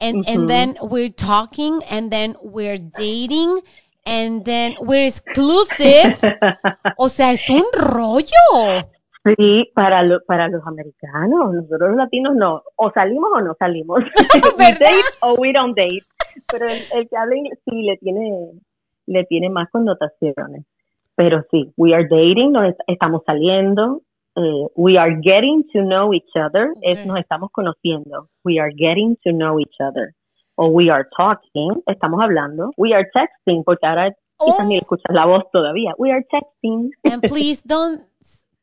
and, 0.00 0.26
and 0.26 0.48
then 0.48 0.78
we're 0.80 1.12
talking, 1.12 1.82
and 1.90 2.10
then 2.10 2.38
we're 2.40 2.78
dating, 2.78 3.60
and 4.06 4.42
then 4.46 4.74
we're 4.80 5.06
exclusive. 5.06 6.16
o 6.96 7.10
sea, 7.10 7.32
es 7.32 7.46
un 7.50 7.64
rollo. 7.74 8.88
Sí, 9.24 9.70
para, 9.74 10.02
lo- 10.02 10.20
para 10.26 10.48
los 10.48 10.66
americanos, 10.66 11.54
nosotros 11.54 11.90
los 11.90 11.96
latinos 11.96 12.34
no, 12.34 12.62
o 12.76 12.90
salimos 12.92 13.30
o 13.34 13.40
no 13.40 13.54
salimos. 13.58 14.00
we 14.58 14.64
date 14.72 15.08
o 15.22 15.34
we 15.34 15.52
don't 15.52 15.76
date. 15.76 16.02
Pero 16.50 16.66
el, 16.66 16.78
el 17.00 17.08
que 17.08 17.16
habla 17.16 17.36
inglés 17.36 17.58
sí 17.64 17.82
le 17.82 17.96
tiene, 17.98 18.50
le 19.06 19.24
tiene 19.24 19.48
más 19.50 19.70
connotaciones. 19.70 20.64
Pero 21.14 21.44
sí, 21.50 21.72
we 21.76 21.94
are 21.94 22.04
dating, 22.08 22.52
nos 22.52 22.70
est- 22.70 22.80
estamos 22.88 23.22
saliendo, 23.26 24.00
eh, 24.34 24.66
we 24.76 24.96
are 24.98 25.14
getting 25.22 25.62
to 25.72 25.80
know 25.82 26.12
each 26.14 26.34
other, 26.34 26.70
es 26.80 27.04
nos 27.06 27.18
estamos 27.18 27.50
conociendo. 27.52 28.28
We 28.44 28.58
are 28.58 28.72
getting 28.74 29.16
to 29.24 29.30
know 29.30 29.60
each 29.60 29.76
other. 29.80 30.14
O 30.56 30.66
we 30.68 30.90
are 30.90 31.06
talking, 31.16 31.82
estamos 31.86 32.20
hablando. 32.22 32.70
We 32.76 32.92
are 32.94 33.06
texting, 33.14 33.62
porque 33.62 33.86
ahora 33.86 34.10
quizás 34.38 34.60
Oh. 34.64 34.68
ni 34.68 34.78
escuchas 34.78 35.14
la 35.14 35.26
voz 35.26 35.44
todavía. 35.52 35.94
We 35.98 36.10
are 36.10 36.24
texting. 36.30 36.90
And 37.04 37.22
please 37.22 37.62
don't 37.64 38.00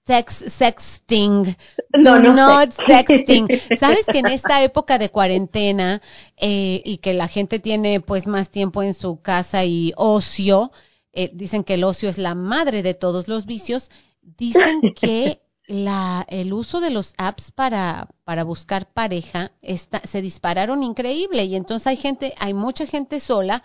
text 0.10 0.48
sexting. 0.48 1.56
No, 1.94 2.18
no 2.18 2.34
not 2.34 2.74
sexting. 2.74 3.46
sexting. 3.46 3.78
Sabes 3.80 4.08
que 4.08 4.18
en 4.18 4.26
esta 4.26 4.64
época 4.64 4.98
de 4.98 5.12
cuarentena 5.12 6.02
eh, 6.36 6.82
y 6.84 6.98
que 6.98 7.14
la 7.14 7.28
gente 7.28 7.60
tiene 7.60 8.02
pues 8.02 8.26
más 8.26 8.50
tiempo 8.50 8.82
en 8.82 8.96
su 8.96 9.22
casa 9.22 9.66
y 9.66 9.94
ocio, 9.98 10.72
eh, 11.14 11.30
dicen 11.32 11.64
que 11.64 11.76
el 11.76 11.84
ocio 11.84 12.10
es 12.10 12.18
la 12.18 12.34
madre 12.34 12.82
de 12.82 12.96
todos 12.96 13.28
los 13.28 13.46
vicios. 13.46 13.92
Dicen 14.24 14.82
que 15.00 15.44
la, 15.68 16.26
el 16.28 16.54
uso 16.54 16.82
de 16.82 16.90
los 16.90 17.14
apps 17.20 17.52
para, 17.52 18.10
para 18.24 18.44
buscar 18.44 18.92
pareja 18.92 19.52
está, 19.62 20.02
se 20.08 20.24
dispararon 20.24 20.82
increíble 20.82 21.46
y 21.46 21.56
entonces 21.56 21.86
hay 21.86 21.98
gente, 21.98 22.34
hay 22.40 22.56
mucha 22.56 22.88
gente 22.88 23.20
sola 23.20 23.62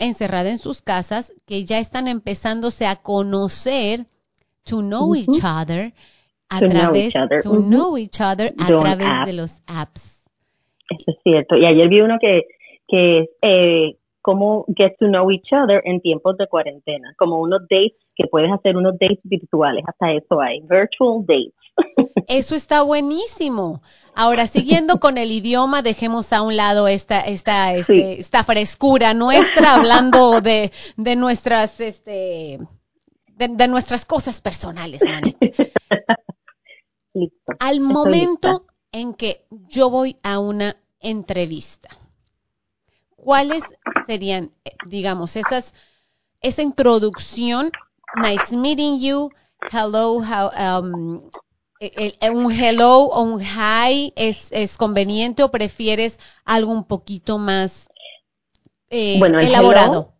encerrada 0.00 0.50
en 0.50 0.58
sus 0.58 0.82
casas 0.82 1.32
que 1.46 1.64
ya 1.64 1.78
están 1.78 2.08
empezándose 2.08 2.88
a 2.88 2.96
conocer 2.96 4.08
to 4.66 4.82
know 4.82 5.14
each 5.14 5.40
other 5.42 5.92
a 6.50 6.60
To 6.60 6.66
know 6.68 6.92
través 6.92 7.06
each 7.08 7.16
other. 7.16 7.42
to 7.42 7.60
know 7.62 7.96
each 7.98 8.20
other 8.20 8.52
a 8.58 8.66
través 8.66 9.06
app. 9.08 9.26
de 9.26 9.32
los 9.32 9.62
apps. 9.66 10.20
Eso 10.88 11.10
es 11.10 11.16
cierto. 11.24 11.56
Y 11.56 11.66
ayer 11.66 11.88
vi 11.88 12.00
uno 12.00 12.18
que, 12.20 12.42
que 12.86 13.20
es 13.22 13.28
eh, 13.42 13.96
cómo 14.22 14.64
get 14.76 14.92
to 15.00 15.06
know 15.06 15.30
each 15.32 15.52
other 15.52 15.82
en 15.84 16.00
tiempos 16.00 16.36
de 16.36 16.46
cuarentena. 16.46 17.12
Como 17.18 17.40
unos 17.40 17.62
dates 17.68 17.96
que 18.14 18.28
puedes 18.30 18.50
hacer 18.52 18.76
unos 18.76 18.92
dates 19.00 19.18
virtuales. 19.24 19.84
Hasta 19.88 20.12
eso 20.12 20.40
hay. 20.40 20.60
Virtual 20.60 21.24
dates. 21.26 21.54
Eso 22.28 22.54
está 22.56 22.82
buenísimo. 22.82 23.82
Ahora, 24.14 24.46
siguiendo 24.48 24.98
con 24.98 25.16
el 25.18 25.30
idioma, 25.30 25.82
dejemos 25.82 26.32
a 26.32 26.42
un 26.42 26.56
lado 26.56 26.88
esta, 26.88 27.20
esta, 27.20 27.74
este, 27.74 27.94
Sí. 27.94 28.16
esta 28.18 28.42
frescura 28.42 29.14
nuestra, 29.14 29.74
hablando 29.74 30.40
de, 30.40 30.72
de 30.96 31.14
nuestras, 31.16 31.78
este, 31.80 32.58
de, 33.36 33.48
de 33.48 33.68
nuestras 33.68 34.04
cosas 34.04 34.40
personales. 34.40 35.02
Listo. 37.14 37.52
Al 37.60 37.80
momento 37.80 38.48
lista. 38.48 38.74
en 38.92 39.14
que 39.14 39.46
yo 39.68 39.88
voy 39.88 40.16
a 40.22 40.38
una 40.38 40.76
entrevista, 41.00 41.88
¿cuáles 43.16 43.64
serían, 44.06 44.52
eh, 44.64 44.76
digamos, 44.86 45.36
esas, 45.36 45.72
esa 46.40 46.62
introducción? 46.62 47.70
Nice 48.14 48.56
meeting 48.56 49.00
you. 49.00 49.30
Hello, 49.72 50.20
how, 50.20 50.50
um, 50.82 51.30
el- 51.80 52.16
el- 52.20 52.30
un 52.32 52.52
hello 52.52 53.04
o 53.04 53.22
un 53.22 53.40
hi 53.40 54.12
es, 54.16 54.48
es 54.50 54.76
conveniente 54.76 55.42
o 55.42 55.50
prefieres 55.50 56.18
algo 56.44 56.72
un 56.72 56.84
poquito 56.84 57.38
más 57.38 57.88
eh, 58.90 59.16
Bueno, 59.18 59.40
el 59.40 59.48
elaborado? 59.48 60.12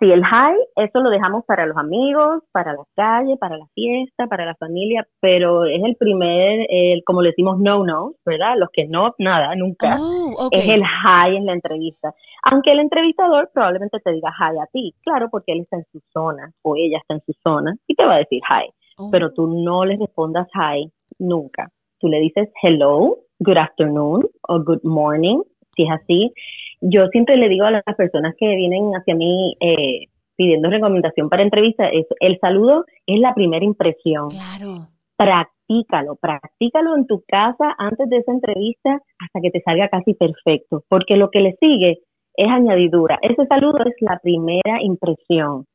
Sí, 0.00 0.10
el 0.10 0.22
hi, 0.22 0.56
eso 0.76 1.00
lo 1.00 1.10
dejamos 1.10 1.44
para 1.44 1.66
los 1.66 1.76
amigos, 1.76 2.42
para 2.52 2.72
la 2.72 2.84
calle, 2.96 3.36
para 3.36 3.58
la 3.58 3.66
fiesta, 3.74 4.26
para 4.28 4.46
la 4.46 4.54
familia, 4.54 5.06
pero 5.20 5.66
es 5.66 5.82
el 5.84 5.94
primer, 5.96 6.66
el, 6.70 7.04
como 7.04 7.20
le 7.20 7.28
decimos, 7.28 7.58
no, 7.58 7.84
no, 7.84 8.14
¿verdad? 8.24 8.54
Los 8.56 8.70
que 8.72 8.86
no, 8.86 9.14
nada, 9.18 9.54
nunca. 9.56 9.98
Oh. 10.00 10.48
Es 10.52 10.66
el 10.66 10.80
hi 10.80 11.36
en 11.36 11.44
la 11.44 11.52
entrevista. 11.52 12.14
Aunque 12.44 12.72
el 12.72 12.80
entrevistador 12.80 13.50
probablemente 13.52 14.00
te 14.00 14.12
diga 14.12 14.30
hi 14.30 14.58
a 14.58 14.66
ti, 14.72 14.94
claro, 15.02 15.28
porque 15.30 15.52
él 15.52 15.60
está 15.60 15.76
en 15.76 15.84
su 15.92 16.00
zona 16.14 16.50
o 16.62 16.76
ella 16.76 16.96
está 16.96 17.12
en 17.12 17.22
su 17.26 17.34
zona 17.42 17.76
y 17.86 17.94
te 17.94 18.06
va 18.06 18.14
a 18.14 18.18
decir 18.18 18.40
hi. 18.48 18.70
Oh. 18.96 19.10
Pero 19.10 19.34
tú 19.34 19.48
no 19.48 19.84
le 19.84 19.98
respondas 19.98 20.48
hi 20.54 20.90
nunca. 21.18 21.68
Tú 21.98 22.08
le 22.08 22.20
dices 22.20 22.48
hello, 22.62 23.18
good 23.40 23.58
afternoon 23.58 24.26
o 24.48 24.60
good 24.60 24.82
morning, 24.82 25.42
si 25.76 25.82
es 25.82 25.90
así. 25.90 26.32
Yo 26.80 27.06
siempre 27.08 27.36
le 27.36 27.48
digo 27.48 27.66
a 27.66 27.70
las 27.70 27.82
personas 27.96 28.34
que 28.38 28.54
vienen 28.56 28.92
hacia 28.92 29.14
mí 29.14 29.56
eh, 29.60 30.06
pidiendo 30.36 30.70
recomendación 30.70 31.28
para 31.28 31.42
entrevista, 31.42 31.88
es, 31.88 32.06
el 32.20 32.38
saludo 32.40 32.84
es 33.06 33.20
la 33.20 33.34
primera 33.34 33.64
impresión 33.64 34.30
Claro. 34.30 34.88
practícalo, 35.16 36.16
practícalo 36.16 36.96
en 36.96 37.06
tu 37.06 37.22
casa 37.28 37.74
antes 37.76 38.08
de 38.08 38.16
esa 38.18 38.32
entrevista 38.32 39.02
hasta 39.18 39.40
que 39.42 39.50
te 39.50 39.60
salga 39.60 39.88
casi 39.88 40.14
perfecto, 40.14 40.82
porque 40.88 41.16
lo 41.16 41.30
que 41.30 41.40
le 41.40 41.56
sigue 41.60 41.98
es 42.34 42.48
añadidura. 42.48 43.18
Ese 43.20 43.44
saludo 43.46 43.80
es 43.84 43.94
la 44.00 44.18
primera 44.22 44.80
impresión. 44.80 45.66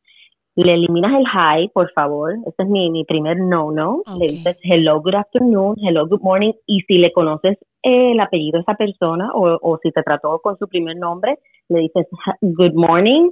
Le 0.55 0.73
eliminas 0.73 1.11
el 1.13 1.25
hi, 1.25 1.67
por 1.73 1.91
favor. 1.91 2.33
Ese 2.47 2.63
es 2.63 2.69
mi, 2.69 2.89
mi 2.89 3.03
primer 3.03 3.37
no-no. 3.37 4.01
Le 4.17 4.27
dices 4.27 4.57
hello, 4.63 5.01
good 5.01 5.15
afternoon, 5.15 5.75
hello, 5.85 6.07
good 6.07 6.21
morning. 6.21 6.53
Y 6.65 6.79
si 6.87 6.97
le 6.97 7.11
conoces 7.11 7.57
el 7.85 8.19
apellido 8.19 8.57
de 8.57 8.61
esa 8.63 8.75
persona 8.75 9.31
o, 9.33 9.57
o 9.61 9.77
si 9.81 9.91
te 9.91 10.01
trató 10.03 10.39
con 10.39 10.57
su 10.57 10.67
primer 10.67 10.97
nombre, 10.97 11.37
le 11.69 11.79
dices 11.81 12.07
"Ha- 12.25 12.37
good 12.41 12.73
morning, 12.73 13.29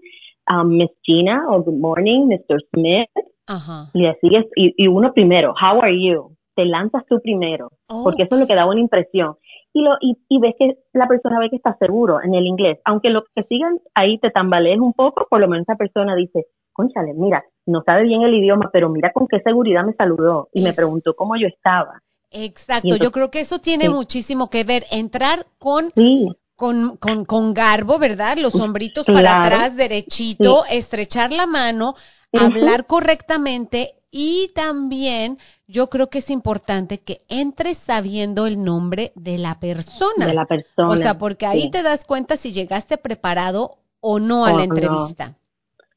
um, 0.50 0.68
Miss 0.78 0.92
Gina, 1.04 1.46
o 1.50 1.62
good 1.64 1.80
morning, 1.80 2.28
Mr. 2.28 2.60
Smith. 2.74 3.10
Ajá. 3.48 3.90
Le 3.94 4.14
sigues, 4.22 4.46
y, 4.56 4.74
y 4.78 4.88
uno 4.88 5.12
primero, 5.14 5.54
how 5.62 5.82
are 5.82 6.00
you? 6.00 6.36
Te 6.56 6.66
lanzas 6.66 7.04
tú 7.10 7.20
primero, 7.22 7.70
Oh. 7.90 8.04
porque 8.04 8.24
eso 8.24 8.36
es 8.36 8.42
lo 8.42 8.48
que 8.48 8.56
da 8.56 8.66
una 8.68 8.80
impresión. 8.80 9.36
Y, 9.74 9.82
lo, 9.82 9.96
y, 10.02 10.16
y 10.30 10.40
ves 10.40 10.54
que 10.60 10.78
la 10.94 11.08
persona 11.08 11.40
ve 11.40 11.50
que 11.50 11.56
está 11.56 11.76
seguro 11.80 12.22
en 12.24 12.36
el 12.36 12.46
inglés. 12.46 12.78
Aunque 12.86 13.10
lo 13.10 13.24
que 13.36 13.42
sigan 13.50 13.80
ahí 13.96 14.20
te 14.20 14.30
tambalees 14.30 14.80
un 14.80 14.94
poco, 14.94 15.26
por 15.30 15.40
lo 15.42 15.48
menos 15.48 15.64
esa 15.68 15.76
persona 15.78 16.16
dice, 16.16 16.46
conchale, 16.74 17.14
mira, 17.16 17.44
no 17.66 17.82
sabe 17.84 18.04
bien 18.04 18.22
el 18.22 18.36
idioma, 18.36 18.70
pero 18.72 18.90
mira 18.90 19.12
con 19.12 19.28
qué 19.28 19.40
seguridad 19.40 19.84
me 19.84 19.94
saludó 19.94 20.48
y 20.54 20.62
me 20.62 20.70
Es- 20.70 20.76
preguntó 20.76 21.16
cómo 21.16 21.36
yo 21.38 21.48
estaba. 21.48 22.00
Exacto, 22.34 22.88
entonces- 22.88 23.04
yo 23.06 23.12
creo 23.12 23.32
que 23.32 23.40
eso 23.40 23.60
tiene 23.60 23.86
sí. 23.86 23.90
muchísimo 23.90 24.50
que 24.50 24.64
ver. 24.64 24.86
Entrar 24.92 25.46
con, 25.60 25.92
Sí, 25.96 26.28
con, 26.56 26.98
con, 26.98 27.26
con 27.26 27.54
garbo, 27.54 28.00
¿verdad? 28.00 28.38
Los 28.38 28.56
hombritos 28.56 29.06
para 29.06 29.42
atrás, 29.42 29.76
derechito, 29.76 30.64
estrechar 30.70 31.32
la 31.32 31.46
mano, 31.46 31.96
hablar 32.32 32.86
correctamente 32.88 33.96
y 34.12 34.52
también 34.54 35.40
yo 35.68 35.90
creo 35.90 36.10
que 36.10 36.20
es 36.20 36.30
importante 36.30 37.00
que 37.00 37.18
entres 37.30 37.78
sabiendo 37.78 38.46
el 38.46 38.64
nombre 38.64 39.12
de 39.16 39.38
la 39.40 39.60
persona. 39.60 40.28
de 40.28 40.34
la 40.36 40.46
persona. 40.46 40.90
o 40.90 40.96
sea, 40.98 41.18
porque 41.18 41.46
ahí 41.48 41.72
te 41.72 41.82
das 41.82 42.06
cuenta 42.06 42.36
si 42.38 42.52
llegaste 42.52 42.98
preparado 42.98 43.78
o 44.00 44.20
no 44.20 44.46
a 44.46 44.52
la 44.52 44.58
no. 44.58 44.64
entrevista. 44.76 45.36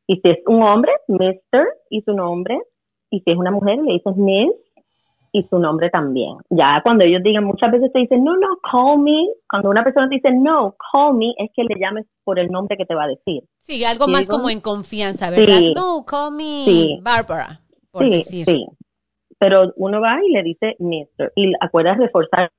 Y 0.07 0.16
si 0.16 0.31
es 0.31 0.38
un 0.47 0.62
hombre, 0.62 0.93
Mr. 1.09 1.66
y 1.90 2.00
su 2.02 2.12
nombre. 2.12 2.59
Y 3.11 3.21
si 3.21 3.31
es 3.31 3.37
una 3.37 3.50
mujer, 3.50 3.78
le 3.85 3.93
dices 3.95 4.16
Miss 4.16 4.50
y 5.38 5.43
su 5.43 5.59
nombre 5.59 5.90
también. 5.90 6.37
Ya 6.50 6.81
cuando 6.83 7.05
ellos 7.05 7.23
digan, 7.23 7.45
muchas 7.45 7.71
veces 7.71 7.93
te 7.93 7.99
dicen, 8.00 8.25
no, 8.25 8.37
no, 8.37 8.57
call 8.62 8.99
me. 9.00 9.26
Cuando 9.49 9.71
una 9.71 9.85
persona 9.85 10.09
te 10.09 10.16
dice, 10.16 10.31
no, 10.33 10.75
call 10.93 11.14
me, 11.14 11.31
es 11.38 11.50
que 11.55 11.62
le 11.64 11.78
llames 11.78 12.07
por 12.25 12.38
el 12.38 12.49
nombre 12.49 12.76
que 12.76 12.87
te 12.87 12.95
va 12.95 13.05
a 13.05 13.09
decir. 13.09 13.43
Sí, 13.62 13.85
algo 13.85 14.07
más 14.09 14.23
digo- 14.23 14.37
como 14.37 14.50
en 14.50 14.61
confianza, 14.61 15.31
¿verdad? 15.31 15.59
Sí. 15.59 15.75
No, 15.75 16.05
call 16.07 16.33
me 16.35 16.64
Sí. 16.64 16.99
Barbara, 17.02 17.61
por 17.90 18.05
sí, 18.05 18.11
decir. 18.11 18.47
sí. 18.47 18.66
Pero 19.38 19.73
uno 19.76 20.00
va 20.00 20.19
y 20.26 20.33
le 20.33 20.43
dice 20.43 20.76
Mr. 20.78 21.33
Y 21.37 21.52
acuerdas 21.61 21.99
reforzarlo, 21.99 22.50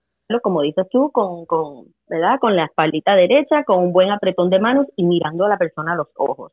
como 0.43 0.61
dices 0.61 0.85
tú, 0.91 1.09
con, 1.11 1.45
con, 1.47 1.85
¿verdad? 2.07 2.37
Con 2.39 2.55
la 2.55 2.65
espaldita 2.65 3.15
derecha, 3.15 3.63
con 3.65 3.79
un 3.79 3.93
buen 3.93 4.11
apretón 4.11 4.49
de 4.51 4.59
manos 4.59 4.85
y 4.95 5.03
mirando 5.03 5.45
a 5.45 5.49
la 5.49 5.57
persona 5.57 5.93
a 5.93 5.95
los 5.95 6.07
ojos. 6.15 6.51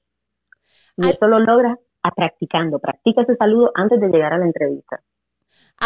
Y 0.97 1.05
Al- 1.05 1.11
eso 1.11 1.27
lo 1.27 1.41
logras 1.41 1.79
a 2.03 2.11
practicando. 2.11 2.79
Practica 2.79 3.23
ese 3.23 3.37
saludo 3.37 3.71
antes 3.75 4.01
de 4.01 4.09
llegar 4.09 4.33
a 4.33 4.39
la 4.39 4.47
entrevista. 4.47 5.01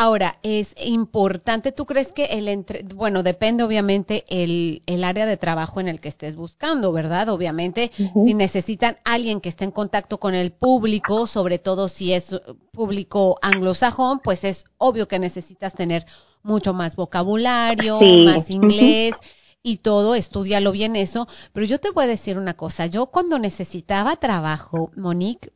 Ahora, 0.01 0.39
es 0.45 0.77
importante, 0.85 1.73
¿tú 1.73 1.85
crees 1.85 2.13
que 2.13 2.27
el 2.27 2.47
entre, 2.47 2.85
bueno, 2.85 3.25
depende 3.25 3.65
obviamente 3.65 4.25
el, 4.29 4.81
el 4.87 5.03
área 5.03 5.27
de 5.27 5.37
trabajo 5.37 5.81
en 5.81 5.89
el 5.89 6.01
que 6.01 6.09
estés 6.09 6.37
buscando, 6.37 6.93
¿verdad? 6.93 7.29
Obviamente, 7.31 7.91
si 8.25 8.33
necesitan 8.33 8.97
alguien 9.05 9.41
que 9.41 9.49
esté 9.49 9.65
en 9.65 9.73
contacto 9.73 10.21
con 10.21 10.37
el 10.37 10.53
público, 10.53 11.27
sobre 11.27 11.59
todo 11.59 11.89
si 11.89 12.13
es 12.13 12.41
público 12.71 13.39
anglosajón, 13.43 14.21
pues 14.21 14.45
es 14.45 14.65
obvio 14.79 15.09
que 15.09 15.19
necesitas 15.19 15.75
tener 15.75 16.07
mucho 16.45 16.73
más 16.75 16.95
vocabulario, 16.95 17.99
Sí. 17.99 18.25
más 18.25 18.51
inglés. 18.51 19.17
y 19.65 19.79
todo, 19.79 20.15
estudialo 20.15 20.71
bien 20.71 20.95
eso, 20.95 21.27
pero 21.53 21.67
yo 21.67 21.81
te 21.81 21.91
voy 21.91 22.05
a 22.05 22.07
decir 22.07 22.39
una 22.39 22.55
cosa, 22.55 22.87
yo 22.87 23.07
cuando 23.07 23.39
necesitaba 23.41 24.15
trabajo, 24.17 24.93
Monique, 24.97 25.53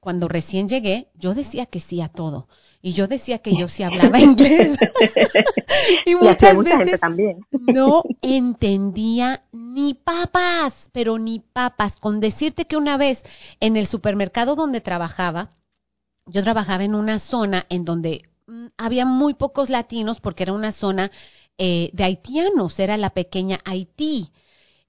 cuando 0.00 0.28
recién 0.28 0.68
llegué, 0.68 1.08
yo 1.14 1.34
decía 1.34 1.66
que 1.66 1.80
sí 1.80 2.00
a 2.00 2.08
todo. 2.08 2.48
Y 2.82 2.92
yo 2.92 3.06
decía 3.08 3.38
que 3.38 3.56
yo 3.56 3.68
sí 3.68 3.82
hablaba 3.82 4.20
inglés. 4.20 4.78
y 6.06 6.14
muchas 6.14 6.56
veces 6.62 7.00
también. 7.00 7.44
no 7.50 8.02
entendía 8.22 9.44
ni 9.52 9.94
papas, 9.94 10.90
pero 10.92 11.18
ni 11.18 11.40
papas. 11.40 11.96
Con 11.96 12.20
decirte 12.20 12.66
que 12.66 12.76
una 12.76 12.96
vez 12.96 13.24
en 13.60 13.76
el 13.76 13.86
supermercado 13.86 14.54
donde 14.54 14.80
trabajaba, 14.80 15.50
yo 16.26 16.42
trabajaba 16.42 16.84
en 16.84 16.94
una 16.94 17.18
zona 17.18 17.66
en 17.68 17.84
donde 17.84 18.22
mm, 18.46 18.66
había 18.76 19.04
muy 19.04 19.34
pocos 19.34 19.70
latinos 19.70 20.20
porque 20.20 20.44
era 20.44 20.52
una 20.52 20.72
zona 20.72 21.10
eh, 21.58 21.90
de 21.92 22.04
haitianos, 22.04 22.78
era 22.80 22.96
la 22.96 23.10
pequeña 23.10 23.60
Haití. 23.64 24.30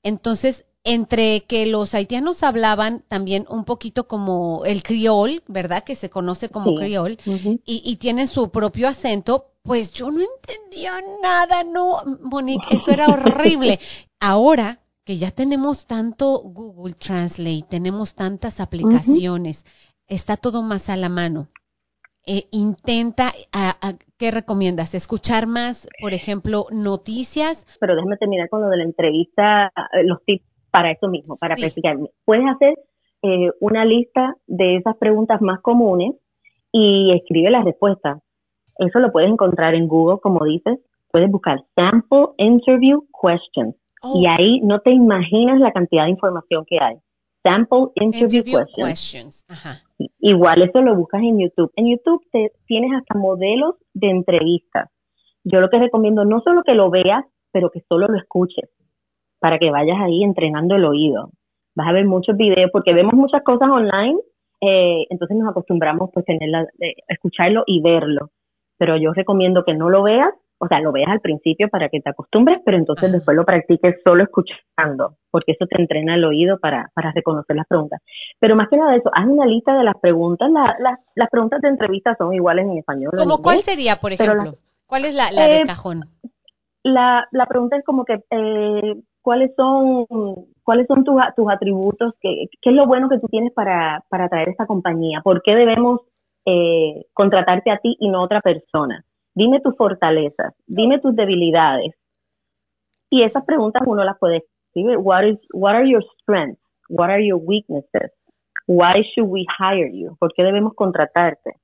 Entonces, 0.04 0.66
entre 0.88 1.42
que 1.42 1.66
los 1.66 1.94
haitianos 1.94 2.44
hablaban 2.44 3.04
también 3.08 3.46
un 3.50 3.64
poquito 3.66 4.08
como 4.08 4.64
el 4.66 4.84
criol, 4.84 5.44
¿verdad? 5.48 5.84
Que 5.84 5.96
se 5.96 6.10
conoce 6.10 6.50
como 6.50 6.72
Sí. 6.72 6.78
criol, 6.78 7.18
y, 7.66 7.82
y 7.86 7.96
tienen 7.98 8.28
su 8.28 8.50
propio 8.52 8.88
acento, 8.88 9.52
pues 9.64 9.92
yo 9.92 10.12
no 10.12 10.22
entendía 10.22 10.94
nada, 11.22 11.64
no, 11.64 11.98
Monique, 12.22 12.68
eso 12.76 12.92
era 12.92 13.10
horrible. 13.10 13.80
Ahora 14.20 14.80
que 15.04 15.18
ya 15.18 15.32
tenemos 15.32 15.88
tanto 15.88 16.40
Google 16.44 16.94
Translate, 16.96 17.66
tenemos 17.70 18.16
tantas 18.16 18.60
aplicaciones, 18.60 19.66
está 20.08 20.38
todo 20.38 20.62
más 20.64 20.90
a 20.90 20.96
la 20.98 21.10
mano. 21.10 21.48
Eh, 22.30 22.48
intenta, 22.52 23.34
a- 23.54 23.78
a- 23.82 23.94
¿qué 24.18 24.32
recomiendas? 24.32 24.94
¿Escuchar 24.96 25.48
más, 25.48 25.88
por 26.02 26.14
ejemplo, 26.14 26.68
noticias? 26.72 27.66
pero 27.80 27.96
déjame 27.96 28.18
terminar 28.18 28.50
con 28.50 28.62
lo 28.62 28.68
de 28.70 28.78
la 28.78 28.84
entrevista, 28.84 29.68
eh, 29.68 30.04
los 30.06 30.20
tips 30.26 30.46
para 30.72 30.92
eso 30.92 31.08
mismo, 31.08 31.38
para 31.38 31.56
Sí. 31.56 31.64
practicar. 31.64 31.98
Puedes 32.26 32.46
hacer 32.48 32.78
eh, 33.24 33.50
una 33.62 33.84
lista 33.84 34.36
de 34.46 34.76
esas 34.78 34.96
preguntas 34.98 35.42
más 35.42 35.60
comunes 35.62 36.14
y 36.72 37.12
escribe 37.16 37.50
las 37.50 37.66
respuestas. 37.66 38.20
Eso 38.78 39.00
lo 39.00 39.12
puedes 39.12 39.32
encontrar 39.32 39.74
en 39.74 39.88
Google, 39.88 40.20
como 40.22 40.46
dices. 40.46 40.80
Puedes 41.12 41.32
buscar 41.32 41.64
Sample 41.76 42.28
Interview 42.38 43.06
Questions. 43.20 43.76
Oh, 44.04 44.22
Y 44.22 44.28
ahí 44.28 44.60
no 44.62 44.80
te 44.82 44.92
imaginas 44.92 45.60
la 45.60 45.72
cantidad 45.72 46.04
de 46.04 46.12
información 46.12 46.64
que 46.68 46.78
hay. 46.80 46.98
Sample 47.42 47.88
Interview, 47.96 48.40
interview 48.42 48.60
Questions. 48.60 48.88
questions. 48.88 49.46
Ajá. 49.50 49.82
Igual 50.20 50.62
eso 50.62 50.82
lo 50.82 50.96
buscas 50.96 51.22
en 51.24 51.40
YouTube. 51.40 51.72
En 51.76 51.90
YouTube 51.90 52.24
te, 52.32 52.52
tienes 52.68 52.92
hasta 52.94 53.18
modelos 53.18 53.76
de 53.96 54.10
entrevistas. 54.12 54.92
Yo 55.44 55.60
lo 55.60 55.70
que 55.70 55.80
recomiendo 55.80 56.24
no 56.24 56.42
solo 56.42 56.62
que 56.64 56.76
lo 56.76 56.92
veas, 56.92 57.26
pero 57.52 57.72
que 57.72 57.82
solo 57.90 58.08
lo 58.08 58.18
escuches 58.18 58.70
para 59.40 59.60
que 59.60 59.72
vayas 59.72 59.98
ahí 60.00 60.24
entrenando 60.24 60.76
el 60.76 60.86
oído. 60.86 61.30
Vas 61.76 61.88
a 61.90 61.94
ver 61.94 62.06
muchos 62.06 62.36
videos 62.38 62.72
porque 62.72 62.94
vemos 62.94 63.14
muchas 63.14 63.44
cosas 63.44 63.70
online, 63.70 64.18
eh, 64.62 65.06
entonces 65.10 65.38
nos 65.38 65.50
acostumbramos 65.50 66.10
pues 66.14 66.26
tenerla, 66.26 66.64
eh, 66.80 66.96
escucharlo 67.08 67.64
y 67.68 67.82
verlo. 67.82 68.32
Pero 68.80 68.98
yo 68.98 69.14
recomiendo 69.14 69.64
que 69.64 69.74
no 69.76 69.90
lo 69.90 70.04
veas, 70.04 70.32
o 70.60 70.68
sea, 70.68 70.80
lo 70.80 70.92
veas 70.92 71.10
al 71.10 71.20
principio 71.20 71.70
para 71.70 71.90
que 71.90 72.00
te 72.02 72.10
acostumbres, 72.10 72.60
pero 72.66 72.78
entonces 72.78 73.06
Ajá. 73.06 73.14
después 73.18 73.38
lo 73.38 73.46
practiques 73.46 73.96
solo 74.04 74.24
escuchando, 74.24 75.18
porque 75.30 75.52
eso 75.52 75.68
te 75.68 75.80
entrena 75.80 76.16
el 76.16 76.26
oído 76.26 76.58
para, 76.60 76.90
para 76.96 77.12
reconocer 77.12 77.56
las 77.56 77.68
preguntas. 77.68 78.02
Pero 78.40 78.56
más 78.56 78.68
que 78.70 78.78
nada 78.78 78.96
eso, 78.96 79.12
haz 79.14 79.28
una 79.28 79.46
lista 79.46 79.78
de 79.78 79.84
las 79.84 79.96
preguntas. 80.02 80.50
La- 80.52 80.76
la- 80.80 81.00
las 81.16 81.30
preguntas 81.30 81.62
de 81.62 81.70
entrevista 81.70 82.16
son 82.18 82.34
iguales 82.34 82.66
en 82.66 82.78
español. 82.80 83.12
¿Cómo 83.16 83.38
cuál 83.44 83.58
sería, 83.60 83.98
por 83.98 84.12
ejemplo? 84.14 84.56
¿Cuál 84.88 85.06
es 85.06 85.14
la, 85.14 85.32
la 85.32 85.48
de 85.48 85.58
Eh, 85.58 85.64
cajón? 85.68 86.06
La, 86.84 87.28
la 87.32 87.46
pregunta 87.46 87.78
es 87.78 87.84
como 87.86 88.06
que, 88.06 88.14
eh, 88.32 88.96
¿cuáles 89.28 89.54
son, 89.58 90.06
cuáles 90.64 90.88
son 90.88 91.04
tus, 91.04 91.16
tus 91.36 91.52
atributos? 91.52 92.14
¿Qué, 92.22 92.46
¿Qué 92.62 92.70
es 92.70 92.76
lo 92.78 92.88
bueno 92.88 93.10
que 93.10 93.20
tú 93.20 93.28
tienes 93.28 93.52
para, 93.52 94.02
para 94.08 94.30
traer 94.30 94.48
esta 94.48 94.66
compañía? 94.66 95.20
¿Por 95.22 95.42
qué 95.42 95.54
debemos 95.54 96.00
eh, 96.46 97.08
contratarte 97.12 97.70
a 97.70 97.78
ti 97.80 97.98
y 98.00 98.08
no 98.08 98.20
a 98.20 98.24
otra 98.24 98.40
persona? 98.40 99.04
Dime 99.36 99.60
tus 99.60 99.76
fortalezas, 99.76 100.54
dime 100.66 101.00
tus 101.00 101.14
debilidades. 101.14 101.94
Y 103.10 103.24
esas 103.24 103.44
preguntas 103.44 103.84
uno 103.86 104.06
las 104.06 104.18
puede 104.18 104.46
escribir. 104.70 104.98
What, 104.98 105.26
is, 105.26 105.40
what 105.52 105.76
are 105.76 105.90
your 105.90 106.06
strengths? 106.22 106.64
What 106.88 107.10
are 107.10 107.22
your 107.22 107.42
weaknesses? 107.44 108.14
Why 108.66 109.04
should 109.14 109.30
we 109.30 109.46
hire 109.60 109.92
you? 109.92 110.16
¿Por 110.20 110.32
qué 110.34 110.44
debemos 110.44 110.74
contratarte? 110.74 111.58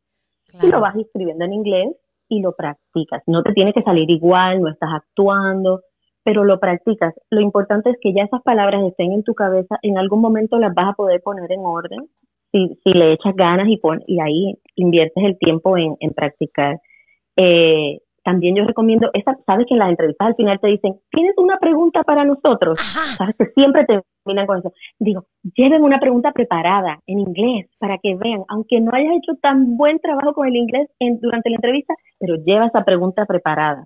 y 0.62 0.67
lo 0.67 0.82
vas 0.82 0.97
escribiendo 0.97 1.45
en 1.45 1.54
inglés 1.54 1.95
y 2.28 2.41
lo 2.41 2.52
practicas. 2.58 3.23
No 3.26 3.41
te 3.41 3.54
tiene 3.54 3.71
que 3.71 3.84
salir 3.84 4.10
igual, 4.12 4.62
no 4.62 4.69
estás 4.69 4.89
actuando, 4.93 5.82
pero 6.23 6.43
lo 6.43 6.59
practicas. 6.59 7.13
Lo 7.29 7.41
importante 7.41 7.89
es 7.89 7.97
que 8.01 8.13
ya 8.13 8.23
esas 8.23 8.41
palabras 8.43 8.83
estén 8.83 9.12
en 9.12 9.23
tu 9.23 9.33
cabeza, 9.33 9.77
en 9.81 9.97
algún 9.97 10.21
momento 10.21 10.57
las 10.59 10.73
vas 10.73 10.89
a 10.89 10.93
poder 10.93 11.21
poner 11.21 11.51
en 11.51 11.62
orden 11.62 12.07
si, 12.51 12.79
si 12.83 12.91
le 12.91 13.13
echas 13.13 13.36
ganas 13.36 13.67
y, 13.67 13.77
pon, 13.77 14.03
y 14.07 14.19
ahí 14.19 14.53
inviertes 14.75 15.23
el 15.23 15.38
tiempo 15.38 15.77
en, 15.77 15.95
en 15.99 16.12
practicar. 16.13 16.79
Eh, 17.36 17.99
también 18.23 18.55
yo 18.55 18.63
recomiendo, 18.63 19.09
esa, 19.13 19.38
sabes 19.45 19.65
que 19.67 19.73
en 19.73 19.79
las 19.79 19.89
entrevistas 19.89 20.27
al 20.27 20.36
final 20.36 20.59
te 20.59 20.67
dicen, 20.67 20.95
¿tienes 21.12 21.33
una 21.38 21.57
pregunta 21.57 22.03
para 22.03 22.23
nosotros? 22.23 22.79
Ajá. 22.79 23.15
Sabes 23.17 23.36
que 23.38 23.45
siempre 23.47 23.86
terminan 23.86 24.47
con 24.47 24.59
eso. 24.59 24.71
Digo, 24.99 25.25
lleven 25.55 25.83
una 25.83 25.99
pregunta 25.99 26.31
preparada 26.31 26.99
en 27.05 27.19
inglés 27.19 27.67
para 27.79 27.97
que 27.97 28.15
vean, 28.15 28.43
aunque 28.47 28.79
no 28.79 28.91
hayas 28.93 29.17
hecho 29.17 29.38
tan 29.41 29.75
buen 29.75 29.99
trabajo 29.99 30.33
con 30.33 30.47
el 30.47 30.55
inglés 30.55 30.89
en, 30.99 31.19
durante 31.19 31.49
la 31.49 31.57
entrevista, 31.57 31.93
pero 32.19 32.36
lleva 32.38 32.67
esa 32.67 32.86
pregunta 32.86 33.25
preparada, 33.25 33.86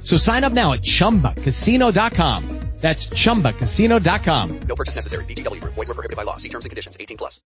So 0.11 0.17
sign 0.17 0.43
up 0.43 0.51
now 0.51 0.73
at 0.73 0.81
chumbacasino.com. 0.81 2.43
That's 2.81 3.07
chumbacasino.com. 3.07 4.59
No 4.67 4.75
purchase 4.75 4.95
necessary. 4.97 5.23
VGW 5.23 5.61
Group. 5.61 5.73
Void 5.73 5.87
were 5.87 5.93
prohibited 5.93 6.17
by 6.17 6.23
law. 6.23 6.35
See 6.35 6.49
terms 6.49 6.65
and 6.65 6.69
conditions. 6.69 6.97
18 6.99 7.15
plus. 7.15 7.41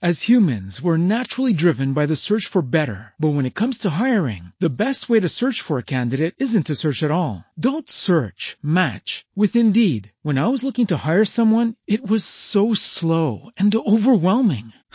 As 0.00 0.22
humans, 0.22 0.80
we're 0.80 0.98
naturally 0.98 1.52
driven 1.52 1.94
by 1.94 2.06
the 2.06 2.14
search 2.14 2.46
for 2.46 2.62
better. 2.62 3.12
But 3.18 3.30
when 3.30 3.46
it 3.46 3.54
comes 3.56 3.78
to 3.78 3.90
hiring, 3.90 4.52
the 4.60 4.70
best 4.70 5.08
way 5.08 5.18
to 5.18 5.28
search 5.28 5.62
for 5.62 5.78
a 5.78 5.82
candidate 5.82 6.36
isn't 6.38 6.66
to 6.66 6.76
search 6.76 7.02
at 7.02 7.10
all. 7.10 7.44
Don't 7.58 7.88
search, 7.88 8.56
match 8.62 9.24
with 9.34 9.56
Indeed. 9.56 10.12
When 10.22 10.38
I 10.38 10.46
was 10.46 10.62
looking 10.62 10.86
to 10.88 10.96
hire 10.96 11.24
someone, 11.24 11.74
it 11.88 12.06
was 12.06 12.24
so 12.24 12.74
slow 12.74 13.50
and 13.56 13.74
overwhelming. 13.74 14.72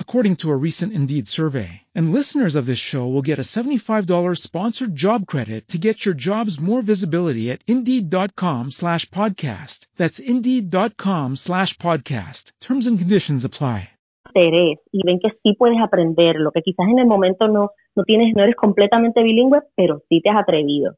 according 0.00 0.36
to 0.36 0.50
a 0.50 0.56
recent 0.56 0.94
Indeed 0.94 1.28
survey. 1.28 1.82
And 1.94 2.14
listeners 2.14 2.54
of 2.54 2.64
this 2.64 2.78
show 2.78 3.06
will 3.06 3.20
get 3.20 3.38
a 3.38 3.42
$75 3.42 4.38
sponsored 4.38 4.96
job 4.96 5.26
credit 5.26 5.68
to 5.68 5.78
get 5.78 6.06
your 6.06 6.14
jobs 6.14 6.58
more 6.58 6.80
visibility 6.80 7.50
at 7.50 7.62
Indeed.com 7.66 8.70
slash 8.70 9.04
podcast. 9.10 9.86
That's 9.98 10.18
Indeed.com 10.18 11.36
slash 11.36 11.76
podcast. 11.76 12.52
Terms 12.62 12.86
and 12.86 12.98
conditions 12.98 13.44
apply. 13.44 13.90
interés 14.36 14.78
y 14.92 15.00
ven 15.04 15.18
que 15.18 15.30
sí 15.42 15.54
puedes 15.54 15.78
aprender, 15.80 16.36
lo 16.36 16.52
que 16.52 16.62
quizás 16.62 16.88
en 16.88 16.98
el 16.98 17.06
momento 17.06 17.48
no, 17.48 17.70
no 17.94 18.04
tienes, 18.04 18.34
no 18.34 18.42
eres 18.42 18.56
completamente 18.56 19.22
bilingüe, 19.22 19.60
pero 19.74 20.02
sí 20.08 20.20
te 20.20 20.30
has 20.30 20.36
atrevido. 20.36 20.96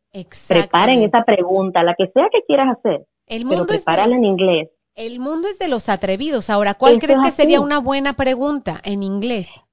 Preparen 0.48 1.02
esa 1.02 1.24
pregunta, 1.24 1.82
la 1.82 1.94
que 1.94 2.08
sea 2.08 2.28
que 2.32 2.42
quieras 2.46 2.76
hacer, 2.76 3.06
El 3.26 3.44
mundo, 3.44 3.62
es 3.62 3.68
de 3.68 3.74
prepárala 3.74 4.08
los, 4.08 4.16
en 4.18 4.24
inglés. 4.24 4.68
El 4.98 5.20
mundo 5.20 5.48
es 5.48 5.58
de 5.58 5.68
los 5.68 5.88
atrevidos. 5.88 6.50
Ahora, 6.50 6.74
¿cuál 6.74 6.98
crees 6.98 7.18
es 7.18 7.24
que 7.24 7.42
sería 7.42 7.61
una 7.61 7.80
buena 7.80 8.14
pregunta 8.14 8.74
en 8.84 9.02
inglés? 9.02 9.64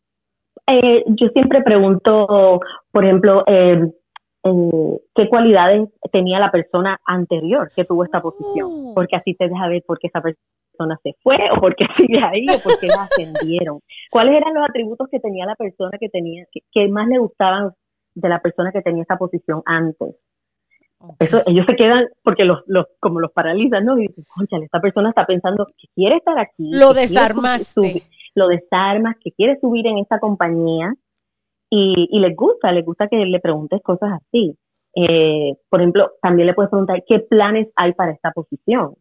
Eh, 0.68 1.04
yo 1.08 1.28
siempre 1.30 1.62
pregunto, 1.64 2.62
por 2.92 3.04
ejemplo, 3.04 3.44
eh, 3.48 3.92
eh, 4.44 5.00
qué 5.16 5.28
cualidades 5.28 5.90
tenía 6.12 6.40
la 6.40 6.52
persona 6.52 7.00
anterior 7.06 7.72
que 7.76 7.86
tuvo 7.86 8.04
esta 8.04 8.22
posición, 8.22 8.70
Oh. 8.72 8.94
porque 8.94 9.16
así 9.16 9.34
te 9.34 9.50
deja 9.50 9.68
ver 9.68 9.84
por 9.86 10.00
qué 10.00 10.08
esa 10.08 10.22
persona 10.22 10.46
persona 10.76 11.00
se 11.04 11.14
fue 11.24 11.38
o 11.56 11.60
por 11.60 11.76
qué 11.76 11.86
sigue 11.98 12.20
ahí 12.24 12.46
o 12.50 12.62
por 12.64 12.80
qué 12.80 12.88
la 12.88 13.04
ascendieron. 13.04 13.80
¿Cuáles 14.12 14.36
eran 14.36 14.54
los 14.54 14.68
atributos 14.68 15.08
que 15.10 15.20
tenía 15.20 15.46
la 15.46 15.56
persona 15.56 15.98
que 16.00 16.10
tenía, 16.10 16.46
que, 16.52 16.88
más 16.90 17.08
le 17.08 17.18
gustaban 17.18 17.72
de 18.16 18.30
la 18.30 18.42
persona 18.42 18.72
que 18.72 18.82
tenía 18.82 19.04
esa 19.04 19.18
posición 19.18 19.62
antes? 19.66 20.16
Eso, 21.20 21.42
ellos 21.46 21.66
se 21.68 21.76
quedan 21.76 22.06
porque 22.24 22.46
los, 22.46 22.64
los, 22.68 22.86
como 23.00 23.20
los 23.20 23.32
paralizan, 23.32 23.86
¿no? 23.86 23.98
Y 23.98 24.08
dicen, 24.08 24.26
conchale, 24.34 24.66
esta 24.66 24.80
persona 24.80 25.10
está 25.10 25.26
pensando 25.26 25.66
que 25.78 25.88
quiere 25.94 26.18
estar 26.18 26.38
aquí. 26.40 26.72
Lo 26.72 26.94
desarmaste. 26.94 28.04
lo 28.34 28.48
desarmas, 28.48 29.16
que 29.22 29.32
quiere 29.32 29.60
subir 29.60 29.86
en 29.88 29.98
esta 30.00 30.20
compañía 30.20 30.94
y, 31.70 32.08
y 32.12 32.20
les 32.20 32.36
gusta, 32.36 32.72
les 32.72 32.86
gusta 32.86 33.08
que 33.08 33.18
le 33.18 33.40
preguntes 33.40 33.82
cosas 33.82 34.14
así. 34.14 34.58
Eh, 34.96 35.56
por 35.70 35.82
ejemplo, 35.82 36.12
también 36.22 36.48
le 36.48 36.54
puedes 36.54 36.70
preguntar 36.70 37.04
qué 37.08 37.20
planes 37.20 37.68
hay 37.76 37.94
para 37.94 38.14
esta 38.14 38.32
posición, 38.32 38.96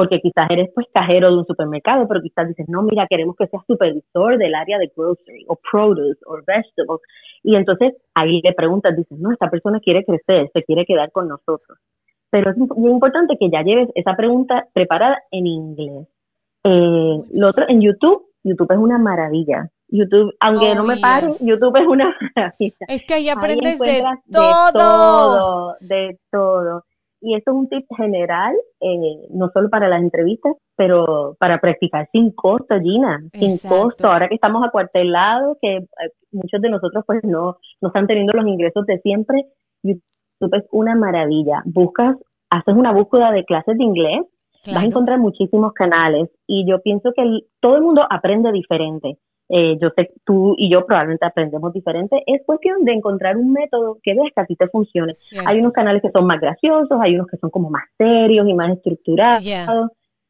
porque 0.00 0.18
quizás 0.18 0.48
eres 0.48 0.70
pues 0.74 0.86
cajero 0.94 1.30
de 1.30 1.36
un 1.40 1.44
supermercado, 1.44 2.08
pero 2.08 2.22
quizás 2.22 2.48
dices, 2.48 2.66
no, 2.70 2.80
mira, 2.80 3.06
queremos 3.06 3.36
que 3.36 3.46
seas 3.48 3.62
supervisor 3.66 4.38
del 4.38 4.54
área 4.54 4.78
de 4.78 4.90
grocery 4.96 5.44
o 5.46 5.58
produce 5.70 6.18
o 6.24 6.36
vegetables. 6.36 7.02
Y 7.42 7.54
entonces 7.54 7.92
ahí 8.14 8.40
le 8.42 8.54
preguntas, 8.54 8.96
dices, 8.96 9.18
no, 9.18 9.30
esta 9.30 9.50
persona 9.50 9.78
quiere 9.78 10.02
crecer, 10.06 10.48
se 10.54 10.62
quiere 10.62 10.86
quedar 10.86 11.12
con 11.12 11.28
nosotros. 11.28 11.76
Pero 12.30 12.50
es 12.50 12.56
muy 12.56 12.90
importante 12.90 13.36
que 13.38 13.50
ya 13.50 13.60
lleves 13.60 13.90
esa 13.94 14.16
pregunta 14.16 14.68
preparada 14.72 15.18
en 15.32 15.46
inglés. 15.46 16.08
Eh, 16.64 17.18
lo 17.34 17.48
otro, 17.48 17.66
en 17.68 17.82
YouTube, 17.82 18.24
YouTube 18.42 18.72
es 18.72 18.78
una 18.78 18.96
maravilla. 18.96 19.68
YouTube, 19.88 20.34
aunque 20.40 20.74
no 20.74 20.84
me 20.84 20.94
oh, 20.94 21.00
pare, 21.02 21.26
YouTube 21.42 21.76
es 21.76 21.86
una 21.86 22.16
maravilla. 22.36 22.86
Es 22.88 23.02
que 23.02 23.14
ahí 23.14 23.28
aprendes 23.28 23.78
de, 23.78 24.02
todo. 24.32 24.66
de 24.66 24.72
todo. 24.72 25.76
De 25.80 26.18
todo, 26.30 26.84
Y 27.20 27.34
esto 27.34 27.50
es 27.50 27.56
un 27.56 27.68
tip 27.68 27.86
general, 27.96 28.54
eh, 28.80 29.28
no 29.30 29.50
solo 29.52 29.68
para 29.68 29.88
las 29.88 30.00
entrevistas, 30.00 30.54
pero 30.76 31.36
para 31.38 31.60
practicar 31.60 32.08
sin 32.12 32.32
costo, 32.32 32.80
Gina, 32.80 33.20
sin 33.34 33.58
costo. 33.58 34.08
Ahora 34.08 34.28
que 34.28 34.36
estamos 34.36 34.66
acuartelados, 34.66 35.58
que 35.60 35.76
eh, 35.76 35.86
muchos 36.32 36.60
de 36.60 36.70
nosotros 36.70 37.04
pues 37.06 37.22
no, 37.22 37.58
no 37.80 37.88
están 37.88 38.06
teniendo 38.06 38.32
los 38.32 38.46
ingresos 38.46 38.86
de 38.86 38.98
siempre, 39.00 39.44
YouTube 39.82 40.54
es 40.54 40.64
una 40.70 40.94
maravilla. 40.94 41.62
Buscas, 41.66 42.16
haces 42.48 42.74
una 42.74 42.92
búsqueda 42.92 43.32
de 43.32 43.44
clases 43.44 43.76
de 43.76 43.84
inglés, 43.84 44.22
vas 44.66 44.82
a 44.82 44.86
encontrar 44.86 45.18
muchísimos 45.18 45.72
canales 45.74 46.30
y 46.46 46.68
yo 46.68 46.80
pienso 46.80 47.12
que 47.14 47.22
todo 47.60 47.76
el 47.76 47.82
mundo 47.82 48.06
aprende 48.08 48.50
diferente 48.52 49.18
eh, 49.52 49.76
yo 49.80 49.88
sé, 49.96 50.12
tú 50.24 50.54
y 50.56 50.70
yo 50.70 50.86
probablemente 50.86 51.26
aprendemos 51.26 51.72
diferente, 51.72 52.22
es 52.24 52.40
cuestión 52.46 52.84
de 52.84 52.92
encontrar 52.92 53.36
un 53.36 53.52
método 53.52 53.98
que 54.00 54.14
veas 54.14 54.28
que 54.32 54.40
a 54.40 54.46
ti 54.46 54.54
te 54.54 54.68
funcione. 54.68 55.12
Hay 55.44 55.58
unos 55.58 55.72
canales 55.72 56.00
que 56.02 56.10
son 56.12 56.24
más 56.24 56.40
graciosos, 56.40 56.96
hay 57.00 57.16
unos 57.16 57.26
que 57.26 57.36
son 57.36 57.50
como 57.50 57.68
más 57.68 57.82
serios 57.98 58.46
y 58.48 58.54
más 58.54 58.70
estructurados. 58.76 59.42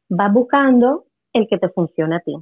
Vas 0.09 0.33
buscando 0.33 1.05
el 1.33 1.47
que 1.47 1.59
te 1.59 1.69
funcione 1.69 2.15
a 2.15 2.19
ti. 2.19 2.35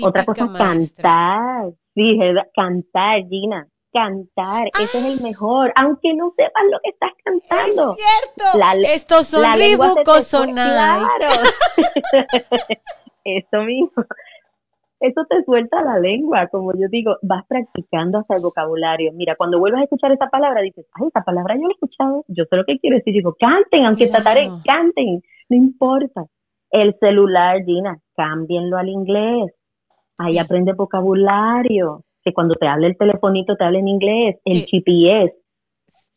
Otra 0.00 0.24
cosa, 0.24 0.46
cantar. 0.56 1.72
Sí, 1.92 2.18
cantar, 2.54 3.26
Gina. 3.28 3.66
Cantar, 3.92 4.68
ese 4.80 4.98
es 4.98 5.04
el 5.04 5.18
ah. 5.18 5.22
mejor, 5.22 5.72
aunque 5.76 6.14
no 6.14 6.32
sepas 6.34 6.62
lo 6.70 6.78
que 6.82 6.90
estás 6.90 7.10
cantando. 7.22 7.94
Es 7.94 7.98
cierto. 7.98 8.86
Estos 8.86 9.26
son 9.26 9.54
Reebok 9.54 9.98
Claro. 10.54 11.28
Eso 13.24 13.62
mismo 13.64 14.04
eso 15.02 15.24
te 15.28 15.42
suelta 15.44 15.82
la 15.82 15.98
lengua, 15.98 16.46
como 16.46 16.72
yo 16.72 16.86
digo, 16.88 17.16
vas 17.22 17.44
practicando 17.48 18.18
hasta 18.18 18.36
el 18.36 18.42
vocabulario. 18.42 19.12
Mira, 19.12 19.34
cuando 19.36 19.58
vuelvas 19.58 19.80
a 19.80 19.84
escuchar 19.84 20.12
esa 20.12 20.28
palabra, 20.28 20.62
dices, 20.62 20.86
ay, 20.94 21.08
esa 21.08 21.22
palabra 21.22 21.56
yo 21.56 21.62
la 21.62 21.68
he 21.68 21.72
escuchado, 21.72 22.24
yo 22.28 22.44
sé 22.44 22.56
lo 22.56 22.64
que 22.64 22.78
quiere 22.78 22.98
decir. 22.98 23.12
Digo, 23.12 23.34
canten, 23.38 23.84
aunque 23.84 24.06
trataré, 24.06 24.44
canten, 24.64 25.20
no 25.48 25.56
importa. 25.56 26.24
El 26.70 26.94
celular, 27.00 27.64
Gina, 27.64 27.98
cámbienlo 28.16 28.78
al 28.78 28.88
inglés. 28.88 29.52
Ahí 30.18 30.38
aprende 30.38 30.72
vocabulario, 30.72 32.04
que 32.22 32.32
cuando 32.32 32.54
te 32.54 32.68
hable 32.68 32.86
el 32.86 32.96
telefonito 32.96 33.56
te 33.56 33.64
hable 33.64 33.80
en 33.80 33.88
inglés, 33.88 34.36
el 34.44 34.64
GPS, 34.66 35.34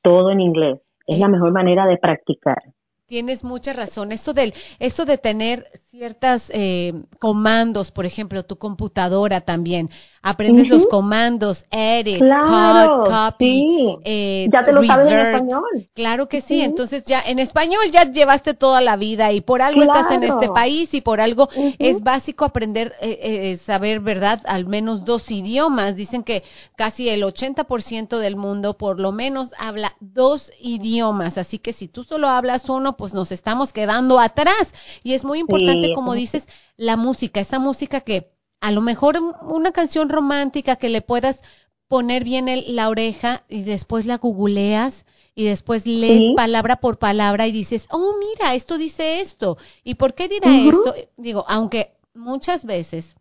todo 0.04 0.30
en 0.30 0.42
inglés. 0.42 0.80
Es 1.08 1.20
la 1.20 1.28
mejor 1.28 1.52
manera 1.52 1.88
de 1.88 1.98
practicar. 1.98 2.62
Tienes 3.08 3.44
mucha 3.44 3.72
razón. 3.72 4.12
Esto 4.12 4.34
del, 4.34 4.56
esto 4.80 5.06
de 5.06 5.20
tener 5.20 5.70
ciertos 5.92 6.50
eh, 6.50 6.92
comandos, 7.20 7.92
por 7.92 8.08
ejemplo, 8.08 8.42
tu 8.42 8.58
computadora 8.58 9.42
también. 9.42 9.92
Aprendes 10.24 10.70
los 10.70 10.88
comandos, 10.88 11.68
edit, 11.70 12.18
cut, 12.18 13.08
copy. 13.08 14.00
Eh, 14.06 14.50
ya 14.52 14.66
te 14.66 14.74
lo 14.74 14.84
sabes 14.84 15.08
en 15.08 15.20
español. 15.20 15.90
Claro 15.94 16.28
que 16.28 16.42
sí. 16.42 16.62
Entonces 16.62 17.04
ya 17.04 17.22
en 17.22 17.38
español 17.38 17.84
ya 17.92 18.12
llevaste 18.12 18.56
toda 18.56 18.82
la 18.82 18.96
vida 18.96 19.32
y 19.34 19.42
por 19.42 19.62
algo 19.62 19.84
estás 19.84 20.12
en 20.12 20.24
este 20.24 20.50
país 20.50 20.92
y 20.96 21.02
por 21.02 21.22
algo 21.22 21.48
es 21.78 22.02
básico 22.02 22.44
aprender, 22.44 22.94
eh, 23.02 23.56
saber, 23.64 24.00
¿verdad? 24.00 24.42
Al 24.46 24.66
menos 24.66 25.06
dos 25.06 25.30
idiomas. 25.30 25.96
Dicen 25.96 26.24
que 26.24 26.42
casi 26.76 27.10
el 27.10 27.22
80% 27.22 28.18
del 28.18 28.36
mundo 28.36 28.78
por 28.80 29.00
lo 29.00 29.12
menos 29.12 29.54
habla 29.60 29.96
dos 30.00 30.52
idiomas. 30.60 31.38
Así 31.38 31.60
que 31.60 31.72
si 31.72 31.88
tú 31.88 32.04
solo 32.04 32.30
hablas 32.30 32.68
uno, 32.68 32.95
pues 32.96 33.14
nos 33.14 33.32
estamos 33.32 33.74
quedando 33.74 34.20
atrás. 34.20 34.74
Y 35.04 35.14
es 35.14 35.24
muy 35.24 35.40
importante, 35.40 35.94
como 35.94 36.14
dices, 36.14 36.48
la 36.78 36.98
música, 36.98 37.40
esa 37.40 37.60
música 37.60 38.02
que 38.02 38.32
a 38.62 38.72
lo 38.72 38.82
mejor 38.82 39.20
una 39.42 39.72
canción 39.72 40.10
romántica 40.10 40.76
que 40.76 40.90
le 40.90 41.02
puedas 41.02 41.40
poner 41.88 42.24
bien 42.24 42.48
la 42.76 42.90
oreja 42.90 43.44
y 43.48 43.64
después 43.64 44.06
la 44.06 44.18
googleas 44.18 45.06
y 45.36 45.46
después 45.46 45.86
lees 45.86 46.32
palabra 46.36 46.78
por 46.78 46.98
palabra 46.98 47.46
y 47.46 47.52
dices, 47.52 47.88
oh, 47.92 48.14
mira, 48.20 48.56
esto 48.56 48.78
dice 48.78 49.20
esto. 49.20 49.58
¿Y 49.84 49.96
por 49.96 50.14
qué 50.14 50.30
dirá 50.30 50.50
esto? 50.58 50.96
Digo, 51.18 51.46
aunque 51.48 51.94
muchas 52.14 52.66
veces 52.66 53.16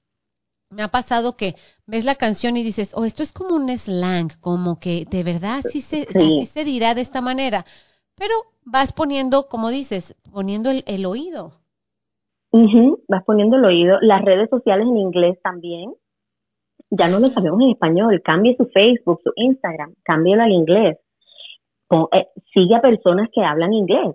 me 0.71 0.83
ha 0.83 0.89
pasado 0.89 1.37
que 1.37 1.57
ves 1.87 2.05
la 2.05 2.15
canción 2.15 2.57
y 2.57 2.63
dices, 2.63 2.91
oh, 2.95 3.05
esto 3.05 3.23
es 3.23 3.33
como 3.33 3.55
un 3.55 3.69
slang, 3.77 4.31
como 4.41 4.79
que 4.79 5.07
de 5.11 5.23
verdad 5.23 5.61
así 5.65 5.81
se, 5.81 6.09
así 6.15 6.47
se 6.47 6.65
dirá 6.65 6.95
de 6.95 7.03
esta 7.03 7.21
manera. 7.21 7.67
Pero 8.17 8.35
vas 8.65 8.93
poniendo, 8.93 9.49
como 9.49 9.71
dices, 9.71 10.15
poniendo 10.33 10.71
el, 10.71 11.07
oído. 11.07 11.53
Vas 13.09 13.25
poniendo 13.25 13.57
el 13.57 13.65
oído. 13.65 13.99
Las 14.01 14.25
redes 14.25 14.49
sociales 14.51 14.87
en 14.87 14.97
inglés 14.97 15.39
también. 15.43 15.95
Ya 16.91 17.09
no 17.09 17.19
lo 17.19 17.29
sabemos 17.29 17.61
en 17.63 17.71
español. 17.71 18.23
Cambie 18.25 18.57
su 18.57 18.67
Facebook, 18.67 19.21
su 19.25 19.33
Instagram, 19.37 19.95
cámbialo 20.05 20.45
al 20.45 20.53
inglés. 20.53 20.99
Eh, 22.13 22.29
sigue 22.53 22.75
a 22.77 22.81
personas 22.81 23.29
que 23.33 23.43
hablan 23.45 23.73
inglés. 23.73 24.15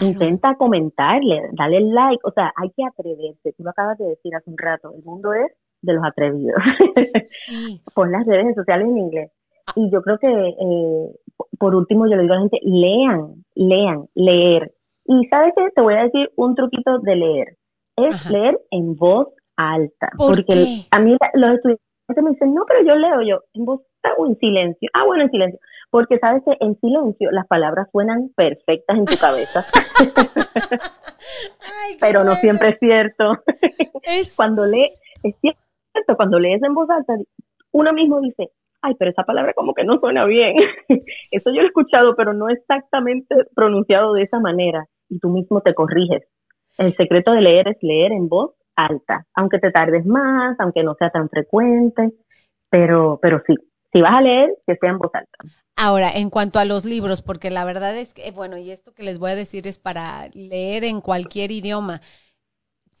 Intenta 0.00 0.54
comentarle, 0.56 1.48
dale 1.52 1.80
like. 1.80 2.20
O 2.24 2.30
sea, 2.32 2.52
hay 2.56 2.70
que 2.70 2.84
atreverse. 2.84 3.52
Tú 3.56 3.62
lo 3.62 3.70
acabas 3.70 3.96
de 3.98 4.08
decir 4.08 4.34
hace 4.34 4.50
un 4.50 4.58
rato. 4.58 4.92
El 4.94 5.02
mundo 5.02 5.32
es 5.32 5.50
de 5.82 5.92
los 5.94 6.04
atrevidos. 6.04 6.60
Pon 7.94 8.12
las 8.12 8.26
redes 8.26 8.54
sociales 8.54 8.88
en 8.88 8.98
inglés. 8.98 9.30
Y 9.74 9.90
yo 9.90 10.02
creo 10.02 10.18
que, 10.18 10.28
eh, 10.28 11.14
por 11.58 11.74
último, 11.74 12.06
yo 12.06 12.16
le 12.16 12.22
digo 12.22 12.34
a 12.34 12.36
la 12.36 12.42
gente, 12.42 12.60
lean, 12.62 13.44
lean, 13.54 14.06
leer. 14.14 14.72
Y 15.04 15.26
sabes 15.28 15.52
qué, 15.56 15.70
te 15.74 15.80
voy 15.80 15.94
a 15.94 16.04
decir 16.04 16.30
un 16.36 16.54
truquito 16.54 16.98
de 16.98 17.16
leer. 17.16 17.56
Es 17.96 18.30
leer 18.30 18.60
en 18.70 18.94
voz 18.94 19.28
alta. 19.56 20.10
porque 20.16 20.86
a 20.90 21.00
mí 21.00 21.16
los 21.34 21.54
estudiantes 21.54 22.22
me 22.22 22.30
dicen, 22.30 22.54
no, 22.54 22.64
pero 22.66 22.82
yo 22.84 22.94
leo 22.94 23.22
yo 23.22 23.40
en 23.54 23.64
voz 23.64 23.80
alta 24.02 24.16
o 24.18 24.26
en 24.26 24.36
silencio. 24.36 24.88
Ah, 24.92 25.04
bueno, 25.04 25.24
en 25.24 25.30
silencio. 25.30 25.58
Porque 25.90 26.18
sabes 26.18 26.42
que 26.44 26.56
en 26.60 26.78
silencio 26.80 27.30
las 27.30 27.46
palabras 27.46 27.88
suenan 27.90 28.30
perfectas 28.36 28.98
en 28.98 29.04
tu 29.06 29.16
cabeza. 29.16 29.64
pero 32.00 32.24
no 32.24 32.34
siempre 32.36 32.70
es 32.70 32.78
cierto. 32.78 33.32
cuando 34.36 34.66
lees, 34.66 34.92
es 35.22 35.34
cierto, 35.40 36.16
cuando 36.16 36.38
lees 36.38 36.62
en 36.62 36.74
voz 36.74 36.88
alta, 36.90 37.14
uno 37.72 37.92
mismo 37.92 38.20
dice, 38.20 38.50
ay, 38.82 38.94
pero 38.98 39.10
esa 39.10 39.24
palabra 39.24 39.52
como 39.54 39.74
que 39.74 39.84
no 39.84 39.98
suena 39.98 40.24
bien. 40.24 40.54
Eso 41.30 41.50
yo 41.52 41.62
he 41.62 41.66
escuchado, 41.66 42.14
pero 42.16 42.32
no 42.32 42.48
exactamente 42.48 43.34
pronunciado 43.54 44.12
de 44.14 44.22
esa 44.22 44.40
manera. 44.40 44.86
Y 45.08 45.18
tú 45.18 45.30
mismo 45.30 45.60
te 45.60 45.74
corriges. 45.74 46.22
El 46.76 46.94
secreto 46.96 47.32
de 47.32 47.40
leer 47.40 47.68
es 47.68 47.76
leer 47.82 48.12
en 48.12 48.28
voz 48.28 48.52
alta, 48.76 49.26
aunque 49.34 49.58
te 49.58 49.72
tardes 49.72 50.06
más, 50.06 50.58
aunque 50.60 50.84
no 50.84 50.94
sea 50.94 51.10
tan 51.10 51.28
frecuente, 51.28 52.12
pero, 52.70 53.18
pero 53.20 53.42
sí, 53.46 53.54
si 53.92 54.00
vas 54.00 54.14
a 54.14 54.20
leer, 54.20 54.50
que 54.66 54.76
sea 54.76 54.90
en 54.90 54.98
voz 54.98 55.10
alta. 55.12 55.38
Ahora, 55.76 56.10
en 56.12 56.30
cuanto 56.30 56.58
a 56.58 56.64
los 56.64 56.84
libros, 56.84 57.22
porque 57.22 57.50
la 57.50 57.64
verdad 57.64 57.96
es 57.96 58.14
que, 58.14 58.30
bueno, 58.30 58.58
y 58.58 58.70
esto 58.70 58.92
que 58.92 59.02
les 59.02 59.18
voy 59.18 59.30
a 59.30 59.36
decir 59.36 59.66
es 59.66 59.78
para 59.78 60.28
leer 60.34 60.84
en 60.84 61.00
cualquier 61.00 61.50
idioma 61.50 62.00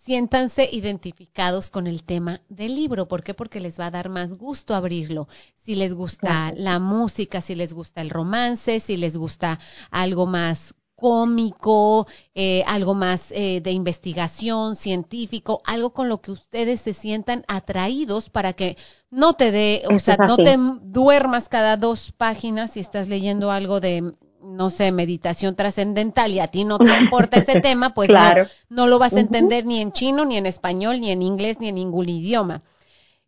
siéntanse 0.08 0.66
identificados 0.72 1.68
con 1.68 1.86
el 1.86 2.02
tema 2.02 2.40
del 2.48 2.74
libro. 2.74 3.08
¿Por 3.08 3.22
qué? 3.22 3.34
Porque 3.34 3.60
les 3.60 3.78
va 3.78 3.88
a 3.88 3.90
dar 3.90 4.08
más 4.08 4.38
gusto 4.38 4.74
abrirlo. 4.74 5.28
Si 5.66 5.74
les 5.74 5.94
gusta 5.94 6.50
la 6.56 6.78
música, 6.78 7.42
si 7.42 7.54
les 7.54 7.74
gusta 7.74 8.00
el 8.00 8.08
romance, 8.08 8.80
si 8.80 8.96
les 8.96 9.18
gusta 9.18 9.58
algo 9.90 10.24
más 10.24 10.74
cómico, 10.94 12.06
eh, 12.34 12.64
algo 12.66 12.94
más 12.94 13.26
eh, 13.32 13.60
de 13.60 13.72
investigación, 13.72 14.76
científico, 14.76 15.60
algo 15.66 15.90
con 15.90 16.08
lo 16.08 16.22
que 16.22 16.30
ustedes 16.30 16.80
se 16.80 16.94
sientan 16.94 17.44
atraídos 17.46 18.30
para 18.30 18.54
que 18.54 18.78
no 19.10 19.34
te 19.34 19.50
dé, 19.50 19.82
o 19.94 19.98
sea, 19.98 20.16
no 20.16 20.38
te 20.38 20.56
duermas 20.84 21.50
cada 21.50 21.76
dos 21.76 22.12
páginas 22.12 22.70
si 22.70 22.80
estás 22.80 23.08
leyendo 23.08 23.50
algo 23.50 23.78
de 23.80 24.14
no 24.42 24.70
sé, 24.70 24.92
meditación 24.92 25.56
trascendental 25.56 26.30
y 26.32 26.40
a 26.40 26.46
ti 26.48 26.64
no 26.64 26.78
te 26.78 26.84
importa 27.00 27.38
ese 27.38 27.60
tema, 27.60 27.90
pues 27.90 28.08
Claro. 28.08 28.44
no, 28.68 28.84
no 28.84 28.86
lo 28.88 28.98
vas 28.98 29.14
a 29.14 29.20
entender 29.20 29.66
ni 29.66 29.80
en 29.80 29.92
chino, 29.92 30.24
ni 30.24 30.36
en 30.36 30.46
español, 30.46 31.00
ni 31.00 31.10
en 31.10 31.22
inglés, 31.22 31.60
ni 31.60 31.68
en 31.68 31.74
ningún 31.76 32.08
idioma. 32.08 32.62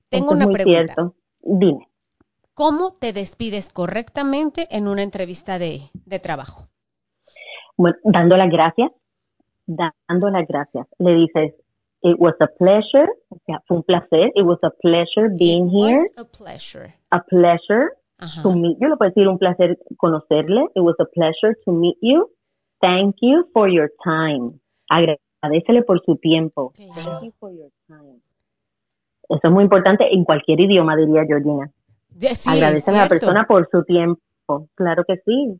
Tengo 0.09 0.33
una 0.33 0.47
pregunta. 0.49 0.95
cierto. 0.95 1.15
Dime. 1.43 1.87
¿Cómo 2.55 2.91
te 2.93 3.13
despides 3.13 3.71
correctamente 3.73 4.67
en 4.71 4.89
una 4.89 5.03
entrevista 5.03 5.59
de, 5.59 5.83
de 6.05 6.19
trabajo? 6.19 6.69
Bueno, 7.77 7.97
dando 8.05 8.37
las 8.37 8.51
gracias, 8.51 8.91
dando 9.67 10.29
las 10.31 10.47
gracias. 10.47 10.87
Le 10.99 11.15
dices, 11.15 11.55
it 12.03 12.17
was 12.19 12.35
a 12.41 12.47
pleasure, 12.59 13.09
o 13.31 13.39
sea, 13.47 13.63
fue 13.67 13.79
un 13.79 13.83
placer, 13.85 14.31
it 14.35 14.45
was 14.45 14.59
a 14.63 14.71
pleasure 14.83 15.29
being 15.39 15.69
It 15.69 15.73
was 15.73 15.89
here, 15.91 16.07
a 16.19 16.25
pleasure. 16.25 16.95
a 17.11 17.23
pleasure 17.23 17.89
Ajá. 18.21 18.43
to 18.43 18.53
meet 18.53 18.77
you, 18.81 18.89
le 18.89 18.97
puedes 18.97 19.15
decir 19.15 19.29
un 19.29 19.39
placer 19.39 19.79
conocerle, 19.97 20.63
it 20.75 20.83
was 20.83 20.97
a 21.01 21.05
pleasure 21.07 21.57
to 21.65 21.73
meet 21.73 21.97
you, 22.03 22.29
thank 22.81 23.17
you 23.21 23.47
for 23.53 23.69
your 23.69 23.91
time, 24.05 24.53
agradecele 24.89 25.83
por 25.83 26.01
su 26.05 26.17
tiempo, 26.17 26.73
Claro. 26.77 26.93
thank 26.95 27.23
you 27.25 27.33
for 27.39 27.51
your 27.51 27.71
time. 27.87 28.21
Eso 29.29 29.41
es 29.45 29.51
muy 29.51 29.63
importante 29.65 30.13
en 30.13 30.25
cualquier 30.25 30.61
idioma, 30.61 30.97
diría 30.97 31.25
Georgina. 31.25 31.71
Sí, 32.19 32.51
Agradecele 32.51 32.99
a 32.99 33.03
la 33.05 33.09
persona 33.09 33.45
por 33.47 33.69
su 33.71 33.85
tiempo, 33.85 34.21
claro 34.75 35.05
que 35.05 35.17
sí, 35.25 35.59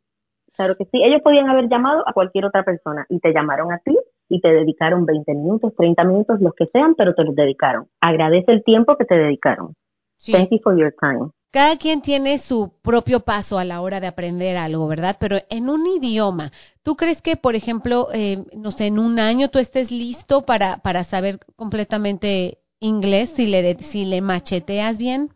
claro 0.53 0.75
que 0.75 0.85
sí. 0.85 1.01
Ellos 1.01 1.21
podían 1.23 1.49
haber 1.49 1.69
llamado 1.69 2.03
a 2.05 2.13
cualquier 2.13 2.45
otra 2.45 2.63
persona 2.63 3.05
y 3.09 3.19
te 3.19 3.31
llamaron 3.33 3.71
a 3.71 3.79
ti 3.79 3.97
y 4.29 4.41
te 4.41 4.49
dedicaron 4.49 5.05
20 5.05 5.33
minutos, 5.33 5.73
30 5.75 6.03
minutos, 6.03 6.41
los 6.41 6.53
que 6.53 6.65
sean, 6.67 6.95
pero 6.95 7.15
te 7.15 7.23
los 7.23 7.35
dedicaron. 7.35 7.87
Agradece 8.01 8.51
el 8.51 8.63
tiempo 8.63 8.97
que 8.97 9.05
te 9.05 9.15
dedicaron. 9.15 9.73
Sí. 10.17 10.31
Thank 10.33 10.49
you 10.51 10.59
for 10.61 10.77
your 10.77 10.93
time. 10.99 11.31
Cada 11.51 11.75
quien 11.75 12.01
tiene 12.01 12.37
su 12.37 12.71
propio 12.81 13.19
paso 13.19 13.57
a 13.57 13.65
la 13.65 13.81
hora 13.81 13.99
de 13.99 14.07
aprender 14.07 14.55
algo, 14.55 14.87
¿verdad? 14.87 15.17
Pero 15.19 15.35
en 15.49 15.69
un 15.69 15.85
idioma, 15.85 16.51
¿tú 16.81 16.95
crees 16.95 17.21
que, 17.21 17.35
por 17.35 17.55
ejemplo, 17.55 18.07
eh, 18.13 18.45
no 18.55 18.71
sé, 18.71 18.87
en 18.87 18.99
un 18.99 19.19
año 19.19 19.49
tú 19.49 19.59
estés 19.59 19.91
listo 19.91 20.43
para, 20.43 20.77
para 20.77 21.03
saber 21.03 21.39
completamente 21.57 22.59
inglés 22.79 23.31
si 23.31 23.47
le, 23.47 23.75
si 23.79 24.05
le 24.05 24.21
macheteas 24.21 24.97
bien? 24.97 25.29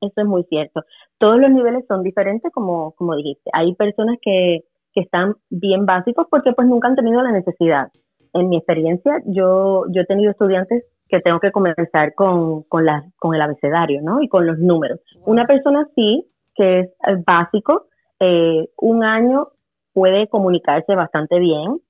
Eso 0.00 0.14
es 0.16 0.26
muy 0.26 0.44
cierto. 0.44 0.84
Todos 1.18 1.38
los 1.38 1.50
niveles 1.50 1.84
son 1.86 2.02
diferentes, 2.02 2.50
como, 2.50 2.92
como 2.92 3.14
dijiste. 3.14 3.50
Hay 3.52 3.74
personas 3.74 4.16
que, 4.22 4.64
que 4.94 5.02
están 5.02 5.36
bien 5.50 5.84
básicos 5.84 6.28
porque 6.30 6.52
pues 6.52 6.66
nunca 6.66 6.88
han 6.88 6.96
tenido 6.96 7.22
la 7.22 7.32
necesidad. 7.32 7.92
En 8.32 8.48
mi 8.48 8.56
experiencia, 8.56 9.20
yo, 9.26 9.84
yo 9.92 10.00
he 10.00 10.06
tenido 10.06 10.30
estudiantes 10.30 10.82
que 11.10 11.20
tengo 11.20 11.40
que 11.40 11.52
comenzar 11.52 12.14
con, 12.14 12.62
con, 12.64 12.84
la, 12.86 13.04
con 13.18 13.34
el 13.34 13.42
abecedario, 13.42 14.00
¿no? 14.02 14.22
Y 14.22 14.28
con 14.28 14.46
los 14.46 14.58
números. 14.58 15.00
Una 15.24 15.46
persona 15.46 15.86
sí, 15.94 16.26
que 16.54 16.80
es 16.80 16.86
eh, 17.06 17.22
básico, 17.26 17.86
eh, 18.20 18.68
un 18.78 19.04
año 19.04 19.48
puede 19.92 20.28
comunicarse 20.28 20.94
bastante 20.94 21.38
bien, 21.38 21.80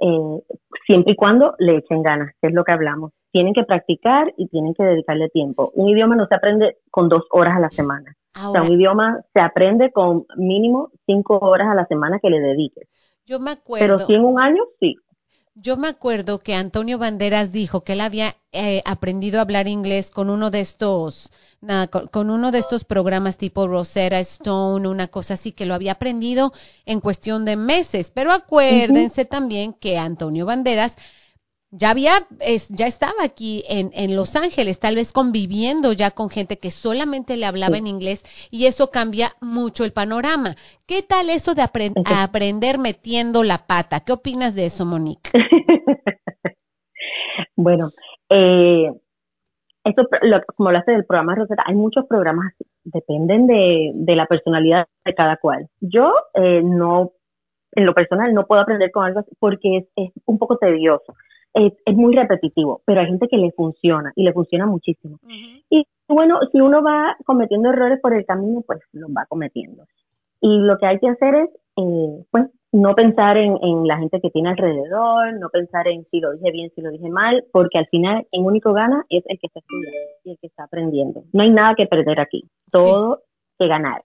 eh, 0.00 0.42
siempre 0.86 1.12
y 1.12 1.16
cuando 1.16 1.54
le 1.58 1.76
echen 1.78 2.02
ganas, 2.02 2.32
que 2.40 2.48
es 2.48 2.54
lo 2.54 2.64
que 2.64 2.72
hablamos. 2.72 3.12
Tienen 3.32 3.52
que 3.54 3.64
practicar 3.64 4.32
y 4.36 4.48
tienen 4.48 4.74
que 4.74 4.84
dedicarle 4.84 5.28
tiempo. 5.30 5.70
Un 5.74 5.88
idioma 5.88 6.16
no 6.16 6.26
se 6.26 6.34
aprende 6.34 6.78
con 6.90 7.08
dos 7.08 7.24
horas 7.30 7.56
a 7.56 7.60
la 7.60 7.70
semana. 7.70 8.14
O 8.48 8.50
Ahora, 8.50 8.62
sea, 8.62 8.62
un 8.62 8.72
idioma 8.72 9.20
se 9.34 9.40
aprende 9.40 9.90
con 9.92 10.24
mínimo 10.36 10.90
cinco 11.06 11.38
horas 11.38 11.68
a 11.68 11.74
la 11.74 11.86
semana 11.86 12.18
que 12.20 12.30
le 12.30 12.40
dediques. 12.40 12.88
yo 13.26 13.38
me 13.40 13.52
Pero 13.78 13.96
acuerdo. 13.96 14.06
si 14.06 14.14
en 14.14 14.24
un 14.24 14.40
año, 14.40 14.64
sí. 14.80 14.96
Yo 15.60 15.76
me 15.76 15.88
acuerdo 15.88 16.38
que 16.38 16.54
Antonio 16.54 16.98
Banderas 16.98 17.50
dijo 17.50 17.82
que 17.82 17.94
él 17.94 18.00
había 18.00 18.36
eh, 18.52 18.80
aprendido 18.84 19.38
a 19.38 19.42
hablar 19.42 19.66
inglés 19.66 20.12
con 20.12 20.30
uno 20.30 20.52
de 20.52 20.60
estos, 20.60 21.30
con 22.12 22.30
uno 22.30 22.52
de 22.52 22.60
estos 22.60 22.84
programas 22.84 23.36
tipo 23.38 23.66
Rosetta 23.66 24.20
Stone, 24.20 24.86
una 24.86 25.08
cosa 25.08 25.34
así, 25.34 25.50
que 25.50 25.66
lo 25.66 25.74
había 25.74 25.92
aprendido 25.92 26.52
en 26.86 27.00
cuestión 27.00 27.44
de 27.44 27.56
meses. 27.56 28.12
Pero 28.12 28.32
acuérdense 28.32 29.24
también 29.24 29.72
que 29.72 29.98
Antonio 29.98 30.46
Banderas 30.46 30.94
ya 31.70 31.90
había, 31.90 32.12
es- 32.40 32.68
ya 32.68 32.86
estaba 32.86 33.22
aquí 33.24 33.62
en, 33.68 33.90
en 33.94 34.16
Los 34.16 34.36
Ángeles, 34.36 34.80
tal 34.80 34.94
vez 34.94 35.12
conviviendo 35.12 35.92
ya 35.92 36.10
con 36.10 36.30
gente 36.30 36.58
que 36.58 36.70
solamente 36.70 37.36
le 37.36 37.46
hablaba 37.46 37.74
Sí. 37.74 37.80
en 37.80 37.86
inglés 37.86 38.24
y 38.50 38.66
eso 38.66 38.90
cambia 38.90 39.32
mucho 39.40 39.84
el 39.84 39.92
panorama. 39.92 40.54
¿Qué 40.86 41.02
tal 41.02 41.28
eso 41.30 41.54
de 41.54 41.62
aprender 41.62 42.78
metiendo 42.78 43.42
la 43.44 43.58
pata? 43.66 44.00
¿Qué 44.00 44.12
opinas 44.12 44.54
de 44.54 44.66
eso, 44.66 44.84
Monique? 44.86 45.30
bueno, 47.56 47.90
eh, 48.30 48.90
esto, 49.84 50.02
lo- 50.22 50.42
como 50.56 50.68
hablaste 50.70 50.92
del 50.92 51.04
programa 51.06 51.34
Rosetta, 51.34 51.62
hay 51.66 51.74
muchos 51.74 52.06
programas 52.06 52.52
así, 52.54 52.64
dependen 52.84 53.46
de, 53.46 53.90
de 53.94 54.16
la 54.16 54.26
personalidad 54.26 54.86
de 55.04 55.14
cada 55.14 55.36
cual. 55.36 55.68
Yo 55.80 56.12
eh, 56.34 56.62
no, 56.62 57.12
en 57.72 57.86
lo 57.86 57.94
personal, 57.94 58.32
no 58.34 58.46
puedo 58.46 58.60
aprender 58.62 58.90
con 58.90 59.04
algo 59.04 59.20
así 59.20 59.30
porque 59.38 59.78
es, 59.78 59.84
es 59.96 60.10
un 60.26 60.38
poco 60.38 60.56
tedioso, 60.58 61.14
es, 61.54 61.72
es 61.84 61.96
muy 61.96 62.14
repetitivo, 62.14 62.82
pero 62.84 63.00
hay 63.00 63.06
gente 63.06 63.28
que 63.28 63.36
le 63.36 63.52
funciona 63.52 64.12
y 64.14 64.24
le 64.24 64.32
funciona 64.32 64.66
muchísimo. 64.66 65.18
Y 65.70 65.86
bueno, 66.08 66.38
si 66.52 66.60
uno 66.60 66.82
va 66.82 67.16
cometiendo 67.24 67.70
errores 67.70 68.00
por 68.00 68.14
el 68.14 68.24
camino, 68.24 68.62
pues 68.66 68.80
los 68.92 69.10
va 69.10 69.26
cometiendo. 69.28 69.84
Y 70.40 70.58
lo 70.58 70.78
que 70.78 70.86
hay 70.86 70.98
que 70.98 71.08
hacer 71.08 71.34
es, 71.34 71.50
eh, 71.76 72.24
pues, 72.30 72.46
no 72.70 72.94
pensar 72.94 73.36
en, 73.38 73.56
en 73.62 73.86
la 73.86 73.98
gente 73.98 74.20
que 74.20 74.30
tiene 74.30 74.50
alrededor, 74.50 75.38
no 75.40 75.48
pensar 75.48 75.88
en 75.88 76.04
si 76.10 76.20
lo 76.20 76.32
dije 76.32 76.50
bien, 76.52 76.70
si 76.74 76.82
lo 76.82 76.90
dije 76.90 77.08
mal, 77.08 77.44
porque 77.50 77.78
al 77.78 77.86
final 77.86 78.26
el 78.30 78.42
único 78.42 78.72
gana 78.72 79.04
es 79.08 79.24
el 79.26 79.38
que 79.38 79.46
está 79.46 79.60
estudiando 79.60 79.98
y 80.24 80.30
el 80.30 80.38
que 80.38 80.46
está 80.46 80.64
aprendiendo. 80.64 81.24
No 81.32 81.42
hay 81.42 81.50
nada 81.50 81.74
que 81.74 81.86
perder 81.86 82.20
aquí, 82.20 82.44
todo 82.70 83.22
que 83.58 83.66
ganar. 83.66 84.02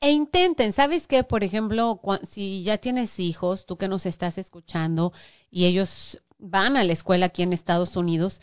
E 0.00 0.10
intenten, 0.12 0.72
¿sabes 0.72 1.06
qué? 1.06 1.24
Por 1.24 1.44
ejemplo, 1.44 2.00
si 2.22 2.64
ya 2.64 2.78
tienes 2.78 3.20
hijos, 3.20 3.66
tú 3.66 3.76
que 3.76 3.86
nos 3.86 4.06
estás 4.06 4.38
escuchando 4.38 5.12
y 5.50 5.66
ellos 5.66 6.22
van 6.40 6.76
a 6.76 6.84
la 6.84 6.92
escuela 6.92 7.26
aquí 7.26 7.42
en 7.42 7.52
Estados 7.52 7.96
Unidos, 7.96 8.40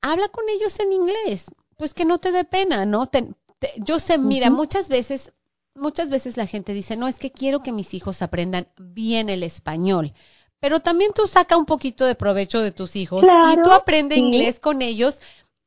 habla 0.00 0.28
con 0.28 0.48
ellos 0.48 0.78
en 0.80 0.92
inglés, 0.92 1.46
pues 1.76 1.94
que 1.94 2.04
no 2.04 2.18
te 2.18 2.32
dé 2.32 2.44
pena, 2.44 2.84
¿no? 2.86 3.06
Te- 3.08 3.32
te- 3.58 3.72
yo 3.78 3.98
sé, 3.98 4.18
mira, 4.18 4.50
muchas 4.50 4.88
veces, 4.88 5.32
muchas 5.74 6.10
veces 6.10 6.36
la 6.36 6.46
gente 6.46 6.72
dice, 6.72 6.96
no, 6.96 7.08
es 7.08 7.18
que 7.18 7.30
quiero 7.32 7.62
que 7.62 7.72
mis 7.72 7.94
hijos 7.94 8.22
aprendan 8.22 8.68
bien 8.78 9.30
el 9.30 9.42
español. 9.42 10.12
Pero 10.60 10.80
también 10.80 11.12
tú 11.12 11.26
saca 11.26 11.56
un 11.56 11.66
poquito 11.66 12.04
de 12.04 12.14
provecho 12.14 12.60
de 12.60 12.70
tus 12.70 12.94
hijos 12.96 13.34
y 13.40 13.56
tú 13.58 13.72
aprende 13.72 14.14
sí. 14.14 14.20
inglés 14.20 14.60
con 14.60 14.80
ellos 14.80 15.20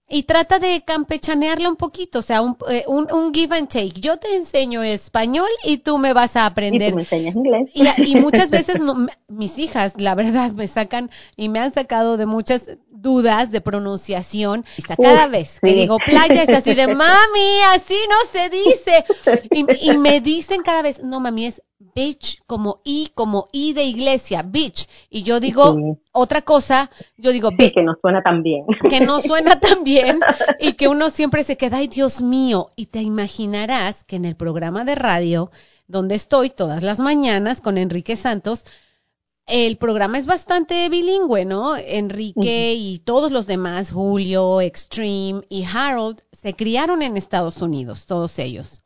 y 0.07 0.23
trata 0.23 0.59
de 0.59 0.83
campechanearla 0.85 1.69
un 1.69 1.75
poquito, 1.77 2.19
o 2.19 2.21
sea, 2.21 2.41
un, 2.41 2.57
eh, 2.69 2.83
un, 2.87 3.11
un 3.11 3.33
give 3.33 3.55
and 3.57 3.67
take. 3.69 3.99
Yo 3.99 4.17
te 4.17 4.35
enseño 4.35 4.83
español 4.83 5.47
y 5.63 5.79
tú 5.79 5.97
me 5.97 6.13
vas 6.13 6.35
a 6.35 6.45
Y 6.69 6.79
aprender. 6.79 6.91
tú 6.91 6.95
me 6.95 7.01
enseñas 7.01 7.35
inglés. 7.35 7.69
Y, 7.73 7.87
y 7.97 8.15
muchas 8.15 8.51
veces 8.51 8.79
no- 8.79 9.07
mis 9.27 9.57
hijas, 9.59 9.93
la 9.99 10.15
verdad, 10.15 10.51
me 10.51 10.67
sacan 10.67 11.09
y 11.35 11.49
me 11.49 11.59
han 11.59 11.73
sacado 11.73 12.17
de 12.17 12.25
muchas 12.25 12.63
dudas 12.89 13.51
de 13.51 13.61
pronunciación. 13.61 14.65
Y 14.77 14.83
cada 14.83 15.27
Uf, 15.27 15.27
vez 15.27 15.59
que 15.61 15.73
digo 15.73 16.01
playa 16.01 16.43
es 16.43 16.53
así 16.53 16.73
de, 16.75 16.87
mami, 16.87 17.61
así 17.73 17.95
no 18.09 18.15
se 18.31 18.49
dice. 18.49 19.05
Y, 19.51 19.65
y 19.89 19.97
me 19.97 20.21
dicen 20.21 20.63
cada 20.63 20.81
vez, 20.81 21.01
no, 21.03 21.19
mami, 21.19 21.47
es 21.47 21.61
bitch, 21.93 22.41
como 22.47 22.81
I, 22.83 23.11
como 23.13 23.47
I 23.51 23.73
de 23.73 23.83
iglesia, 23.83 24.41
bitch. 24.43 24.87
Y 25.09 25.23
yo 25.23 25.39
digo 25.39 25.75
Sí. 25.75 25.81
otra 26.13 26.41
cosa, 26.41 26.89
yo 27.17 27.31
digo, 27.31 27.49
Sí, 27.49 27.55
"Bi- 27.57 27.71
que 27.73 27.83
no 27.83 27.95
suena 28.01 28.21
tan 28.23 28.41
bien. 28.43 28.65
que 28.89 29.01
no 29.01 29.19
suena 29.21 29.59
tan 29.59 29.83
bien 29.83 30.19
y 30.59 30.73
que 30.73 30.87
uno 30.87 31.09
siempre 31.09 31.43
se 31.43 31.57
queda, 31.57 31.77
ay 31.77 31.87
Dios 31.87 32.21
mío, 32.21 32.69
y 32.75 32.87
te 32.87 33.01
imaginarás 33.01 34.03
que 34.03 34.15
en 34.15 34.25
el 34.25 34.35
programa 34.35 34.83
de 34.85 34.95
radio 34.95 35.51
donde 35.87 36.15
estoy 36.15 36.49
todas 36.49 36.81
las 36.81 36.99
mañanas 36.99 37.61
con 37.61 37.77
Enrique 37.77 38.15
Santos, 38.15 38.65
el 39.47 39.77
programa 39.77 40.17
es 40.17 40.25
bastante 40.25 40.89
bilingüe, 40.89 41.45
¿no? 41.45 41.75
Enrique 41.77 42.73
y 42.73 42.97
todos 42.99 43.31
los 43.31 43.45
demás, 43.45 43.91
Julio, 43.91 44.59
Extreme 44.61 45.41
y 45.49 45.65
Harold, 45.65 46.21
se 46.31 46.55
criaron 46.55 47.03
en 47.03 47.15
Estados 47.17 47.61
Unidos, 47.61 48.07
todos 48.07 48.39
ellos. 48.39 48.81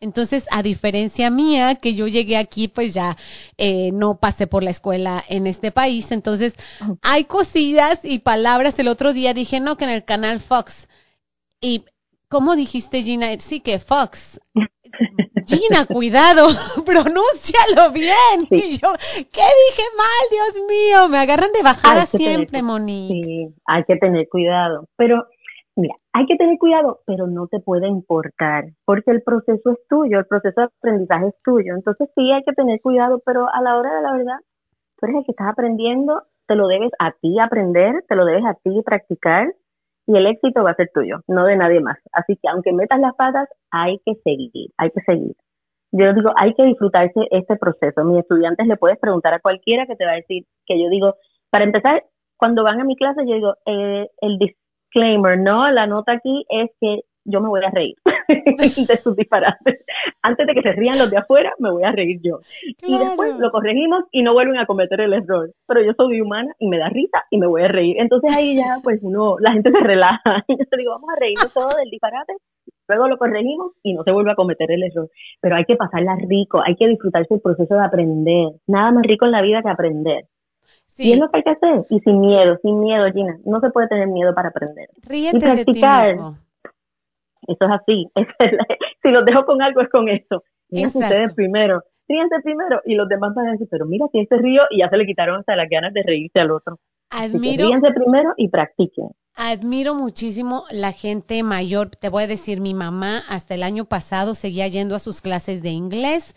Entonces, 0.00 0.46
a 0.52 0.62
diferencia 0.62 1.28
mía, 1.30 1.74
que 1.74 1.94
yo 1.94 2.06
llegué 2.06 2.36
aquí, 2.36 2.68
pues 2.68 2.94
ya 2.94 3.16
eh, 3.56 3.90
no 3.92 4.18
pasé 4.20 4.46
por 4.46 4.62
la 4.62 4.70
escuela 4.70 5.24
en 5.28 5.46
este 5.48 5.72
país. 5.72 6.12
Entonces, 6.12 6.54
hay 7.02 7.24
cosillas 7.24 8.00
y 8.04 8.20
palabras. 8.20 8.78
El 8.78 8.88
otro 8.88 9.12
día 9.12 9.34
dije, 9.34 9.58
no, 9.58 9.76
que 9.76 9.84
en 9.84 9.90
el 9.90 10.04
canal 10.04 10.38
Fox. 10.38 10.88
Y, 11.60 11.84
¿cómo 12.28 12.54
dijiste, 12.54 13.02
Gina? 13.02 13.28
Sí, 13.40 13.58
que 13.60 13.80
Fox. 13.80 14.40
Gina, 15.46 15.86
cuidado, 15.86 16.46
pronúncialo 16.84 17.90
bien. 17.92 18.46
Sí. 18.48 18.54
Y 18.56 18.78
yo, 18.78 18.92
¿qué 19.14 19.42
dije 19.42 19.82
mal? 19.96 20.28
Dios 20.30 20.64
mío, 20.68 21.08
me 21.08 21.18
agarran 21.18 21.50
de 21.52 21.62
bajada 21.62 22.06
tener 22.06 22.26
siempre, 22.28 22.60
cu- 22.60 22.66
Monique. 22.66 23.14
Sí, 23.24 23.54
hay 23.66 23.84
que 23.84 23.96
tener 23.96 24.28
cuidado. 24.28 24.88
Pero, 24.96 25.24
mira, 25.78 25.94
hay 26.12 26.26
que 26.26 26.36
tener 26.36 26.58
cuidado, 26.58 27.00
pero 27.06 27.26
no 27.26 27.46
te 27.46 27.60
puede 27.60 27.88
importar, 27.88 28.64
porque 28.84 29.10
el 29.10 29.22
proceso 29.22 29.70
es 29.70 29.78
tuyo, 29.88 30.18
el 30.18 30.26
proceso 30.26 30.60
de 30.60 30.66
aprendizaje 30.66 31.28
es 31.28 31.34
tuyo. 31.44 31.74
Entonces 31.74 32.08
sí 32.14 32.30
hay 32.32 32.42
que 32.44 32.52
tener 32.52 32.80
cuidado, 32.80 33.22
pero 33.24 33.46
a 33.52 33.62
la 33.62 33.78
hora 33.78 33.94
de 33.96 34.02
la 34.02 34.12
verdad, 34.12 34.38
tú 34.98 35.06
eres 35.06 35.18
el 35.18 35.24
que 35.24 35.32
estás 35.32 35.48
aprendiendo, 35.48 36.22
te 36.46 36.56
lo 36.56 36.66
debes 36.66 36.90
a 36.98 37.12
ti 37.12 37.38
aprender, 37.38 38.04
te 38.08 38.16
lo 38.16 38.24
debes 38.24 38.44
a 38.44 38.54
ti 38.54 38.82
practicar, 38.84 39.48
y 40.06 40.16
el 40.16 40.26
éxito 40.26 40.64
va 40.64 40.70
a 40.70 40.74
ser 40.74 40.90
tuyo, 40.92 41.20
no 41.28 41.44
de 41.44 41.56
nadie 41.56 41.80
más. 41.80 41.98
Así 42.12 42.36
que 42.40 42.48
aunque 42.48 42.72
metas 42.72 42.98
las 42.98 43.14
patas, 43.14 43.48
hay 43.70 44.00
que 44.06 44.14
seguir, 44.24 44.70
hay 44.78 44.90
que 44.90 45.02
seguir. 45.02 45.36
Yo 45.92 46.12
digo, 46.14 46.32
hay 46.36 46.54
que 46.54 46.64
disfrutarse 46.64 47.20
este 47.30 47.56
proceso. 47.56 48.04
Mis 48.04 48.20
estudiantes 48.20 48.66
le 48.66 48.76
puedes 48.76 48.98
preguntar 48.98 49.34
a 49.34 49.40
cualquiera 49.40 49.86
que 49.86 49.96
te 49.96 50.04
va 50.04 50.12
a 50.12 50.16
decir 50.16 50.44
que 50.66 50.82
yo 50.82 50.88
digo, 50.88 51.14
para 51.50 51.64
empezar, 51.64 52.04
cuando 52.38 52.64
van 52.64 52.80
a 52.80 52.84
mi 52.84 52.96
clase, 52.96 53.26
yo 53.26 53.34
digo, 53.34 53.54
eh, 53.66 54.08
el 54.20 54.38
disclaimer, 54.88 55.38
¿no? 55.38 55.70
La 55.70 55.86
nota 55.86 56.12
aquí 56.12 56.44
es 56.48 56.70
que 56.80 57.00
yo 57.24 57.40
me 57.42 57.48
voy 57.48 57.60
a 57.62 57.70
reír 57.70 57.94
de 58.88 58.96
sus 58.96 59.14
disparates. 59.14 59.84
Antes 60.22 60.46
de 60.46 60.54
que 60.54 60.62
se 60.62 60.72
rían 60.72 60.98
los 60.98 61.10
de 61.10 61.18
afuera, 61.18 61.52
me 61.58 61.70
voy 61.70 61.84
a 61.84 61.92
reír 61.92 62.20
yo. 62.22 62.40
Y 62.86 62.98
después 62.98 63.36
lo 63.38 63.50
corregimos 63.50 64.04
y 64.10 64.22
no 64.22 64.32
vuelven 64.32 64.58
a 64.58 64.66
cometer 64.66 65.00
el 65.02 65.12
error. 65.12 65.50
Pero 65.66 65.82
yo 65.82 65.92
soy 65.94 66.20
humana 66.20 66.54
y 66.58 66.68
me 66.68 66.78
da 66.78 66.88
risa 66.88 67.24
y 67.30 67.38
me 67.38 67.46
voy 67.46 67.62
a 67.62 67.68
reír. 67.68 67.96
Entonces 67.98 68.34
ahí 68.34 68.56
ya, 68.56 68.78
pues 68.82 69.00
uno, 69.02 69.36
la 69.40 69.52
gente 69.52 69.70
se 69.70 69.80
relaja. 69.80 70.44
Y 70.48 70.56
yo 70.58 70.76
digo, 70.76 70.92
vamos 70.92 71.10
a 71.10 71.20
reírnos 71.20 71.52
todo 71.52 71.68
del 71.76 71.90
disparate, 71.90 72.32
luego 72.88 73.08
lo 73.08 73.18
corregimos 73.18 73.72
y 73.82 73.92
no 73.92 74.02
se 74.04 74.10
vuelve 74.10 74.32
a 74.32 74.36
cometer 74.36 74.70
el 74.70 74.82
error. 74.82 75.10
Pero 75.42 75.56
hay 75.56 75.64
que 75.66 75.76
pasarla 75.76 76.16
rico, 76.28 76.62
hay 76.64 76.76
que 76.76 76.88
disfrutarse 76.88 77.34
el 77.34 77.40
proceso 77.40 77.74
de 77.74 77.84
aprender. 77.84 78.52
Nada 78.66 78.90
más 78.90 79.02
rico 79.02 79.26
en 79.26 79.32
la 79.32 79.42
vida 79.42 79.62
que 79.62 79.68
aprender. 79.68 80.24
Y 80.98 81.12
es 81.12 81.18
lo 81.18 81.30
que 81.30 81.38
hay 81.38 81.42
que 81.44 81.50
hacer. 81.50 81.86
Y 81.90 82.00
sin 82.00 82.20
miedo, 82.20 82.58
sin 82.62 82.80
miedo, 82.80 83.10
Gina. 83.12 83.38
No 83.44 83.60
se 83.60 83.70
puede 83.70 83.88
tener 83.88 84.08
miedo 84.08 84.34
para 84.34 84.48
aprender. 84.48 84.88
Ríete 85.08 85.36
y 85.36 85.40
practicar. 85.40 86.06
De 86.06 86.12
ti 86.12 86.16
mismo. 86.16 86.38
Eso 87.46 87.64
es 87.64 87.70
así. 87.70 88.06
si 89.02 89.08
los 89.10 89.24
dejo 89.24 89.44
con 89.44 89.62
algo 89.62 89.80
es 89.80 89.88
con 89.88 90.08
eso. 90.08 90.42
Ríense 90.70 90.98
ustedes 90.98 91.34
primero. 91.34 91.82
Ríense 92.08 92.36
primero 92.42 92.80
y 92.84 92.94
los 92.94 93.08
demás 93.08 93.34
van 93.34 93.48
a 93.48 93.52
decir, 93.52 93.68
pero 93.70 93.86
mira 93.86 94.06
que 94.12 94.22
ese 94.22 94.36
río 94.36 94.62
y 94.70 94.78
ya 94.78 94.88
se 94.88 94.96
le 94.96 95.06
quitaron 95.06 95.40
hasta 95.40 95.56
las 95.56 95.68
ganas 95.68 95.92
de 95.92 96.02
reírse 96.02 96.40
al 96.40 96.50
otro. 96.50 96.78
Admiro. 97.10 97.66
Ríense 97.66 97.90
primero 97.92 98.34
y 98.36 98.48
practiquen. 98.48 99.08
Admiro 99.34 99.94
muchísimo 99.94 100.64
la 100.70 100.92
gente 100.92 101.42
mayor. 101.42 101.90
Te 101.90 102.08
voy 102.08 102.24
a 102.24 102.26
decir, 102.26 102.60
mi 102.60 102.74
mamá 102.74 103.22
hasta 103.28 103.54
el 103.54 103.62
año 103.62 103.84
pasado 103.84 104.34
seguía 104.34 104.68
yendo 104.68 104.94
a 104.94 104.98
sus 104.98 105.22
clases 105.22 105.62
de 105.62 105.70
inglés 105.70 106.34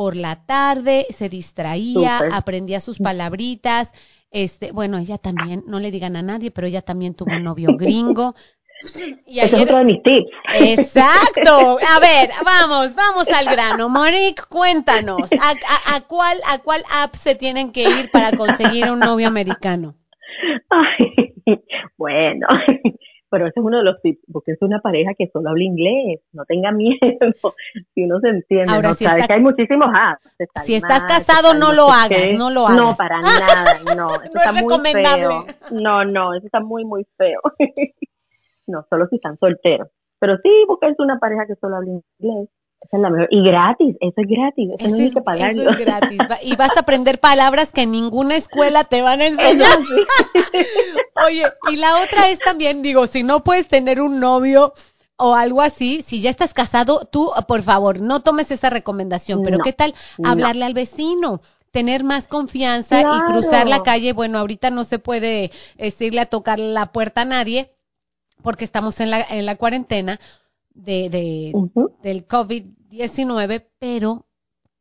por 0.00 0.16
la 0.16 0.46
tarde, 0.46 1.04
se 1.10 1.28
distraía, 1.28 2.20
aprendía 2.32 2.80
sus 2.80 3.00
palabritas. 3.00 3.92
Este, 4.30 4.72
bueno, 4.72 4.96
ella 4.96 5.18
también, 5.18 5.62
no 5.66 5.78
le 5.78 5.90
digan 5.90 6.16
a 6.16 6.22
nadie, 6.22 6.50
pero 6.50 6.66
ella 6.66 6.80
también 6.80 7.12
tuvo 7.12 7.32
un 7.32 7.44
novio 7.44 7.68
gringo. 7.76 8.34
Y 9.26 9.40
es 9.40 9.52
otro 9.52 9.76
de 9.76 9.84
mis 9.84 10.02
tips. 10.02 10.30
Exacto. 10.54 11.76
A 11.86 12.00
ver, 12.00 12.30
vamos, 12.42 12.94
vamos 12.94 13.28
al 13.28 13.44
grano. 13.44 13.90
Monique, 13.90 14.42
cuéntanos, 14.48 15.28
¿a, 15.32 16.00
cuál, 16.08 16.38
¿a 16.48 16.60
cuál 16.60 16.82
app 17.02 17.14
se 17.14 17.34
tienen 17.34 17.70
que 17.70 17.82
ir 17.82 18.10
para 18.10 18.34
conseguir 18.34 18.90
un 18.90 19.00
novio 19.00 19.28
americano? 19.28 19.96
bueno, 21.98 22.46
pero 23.30 23.46
ese 23.46 23.60
es 23.60 23.64
uno 23.64 23.78
de 23.78 23.84
los 23.84 24.02
tips, 24.02 24.20
porque 24.30 24.52
es 24.52 24.58
una 24.60 24.80
pareja 24.80 25.12
que 25.16 25.28
solo 25.28 25.50
habla 25.50 25.64
inglés, 25.64 26.20
no 26.32 26.44
tenga 26.44 26.72
miedo, 26.72 26.98
si 27.94 28.04
uno 28.04 28.20
se 28.20 28.28
entiende, 28.28 28.74
Ahora, 28.74 28.92
si 28.94 29.06
que 29.06 29.32
hay 29.32 29.40
muchísimos 29.40 29.88
apps. 29.94 30.28
Si 30.64 30.74
estás 30.74 31.04
casado, 31.04 31.54
no 31.54 31.72
lo 31.72 31.90
hagas, 31.90 32.32
no 32.36 32.50
lo 32.50 32.66
hagas. 32.66 32.80
No, 32.80 32.94
para 32.96 33.20
nada, 33.22 33.64
no, 33.96 34.08
eso 34.22 34.36
está 34.36 34.52
muy 34.52 34.92
feo. 34.92 35.46
No, 35.70 36.04
no, 36.04 36.34
eso 36.34 36.46
está 36.46 36.60
muy, 36.60 36.84
muy 36.84 37.06
feo. 37.16 37.40
no, 38.66 38.84
solo 38.90 39.06
si 39.08 39.16
están 39.16 39.38
solteros. 39.38 39.88
Pero 40.18 40.36
sí, 40.42 40.50
es 40.82 40.98
una 40.98 41.18
pareja 41.18 41.46
que 41.46 41.54
solo 41.54 41.76
habla 41.76 41.90
inglés. 41.90 42.48
Esa 42.80 42.96
es 42.96 43.02
la 43.02 43.10
mejor. 43.10 43.28
Y 43.30 43.42
gratis, 43.44 43.96
eso 44.00 44.14
es 44.16 44.26
gratis, 44.26 44.70
eso, 44.78 44.96
no 44.96 45.02
hay 45.02 45.10
que 45.10 45.20
pagarlo. 45.20 45.62
Eso 45.62 45.70
es 45.70 45.78
gratis. 45.78 46.18
Y 46.44 46.56
vas 46.56 46.76
a 46.76 46.80
aprender 46.80 47.20
palabras 47.20 47.72
que 47.72 47.82
en 47.82 47.92
ninguna 47.92 48.36
escuela 48.36 48.84
te 48.84 49.02
van 49.02 49.20
a 49.20 49.26
enseñar. 49.28 49.78
Oye, 51.26 51.44
y 51.70 51.76
la 51.76 52.00
otra 52.02 52.28
es 52.28 52.38
también, 52.38 52.82
digo, 52.82 53.06
si 53.06 53.22
no 53.22 53.44
puedes 53.44 53.68
tener 53.68 54.00
un 54.00 54.18
novio 54.18 54.72
o 55.18 55.34
algo 55.34 55.60
así, 55.60 56.02
si 56.02 56.22
ya 56.22 56.30
estás 56.30 56.54
casado, 56.54 57.06
tú, 57.10 57.30
por 57.46 57.62
favor, 57.62 58.00
no 58.00 58.20
tomes 58.20 58.50
esa 58.50 58.70
recomendación. 58.70 59.42
Pero 59.42 59.58
¿qué 59.58 59.74
tal 59.74 59.94
hablarle 60.24 60.64
al 60.64 60.74
vecino? 60.74 61.42
tener 61.70 62.02
más 62.02 62.26
confianza 62.26 63.00
y 63.00 63.20
cruzar 63.30 63.68
la 63.68 63.84
calle. 63.84 64.12
Bueno, 64.12 64.38
ahorita 64.38 64.70
no 64.70 64.82
se 64.82 64.98
puede 64.98 65.52
decirle 65.76 66.20
a 66.20 66.26
tocar 66.26 66.58
la 66.58 66.86
puerta 66.90 67.20
a 67.20 67.24
nadie, 67.24 67.72
porque 68.42 68.64
estamos 68.64 68.98
en 68.98 69.10
la, 69.10 69.20
en 69.20 69.46
la 69.46 69.54
cuarentena 69.54 70.18
de, 70.74 71.10
de 71.10 71.52
del 72.02 72.26
COVID-19, 72.26 73.66
pero 73.78 74.26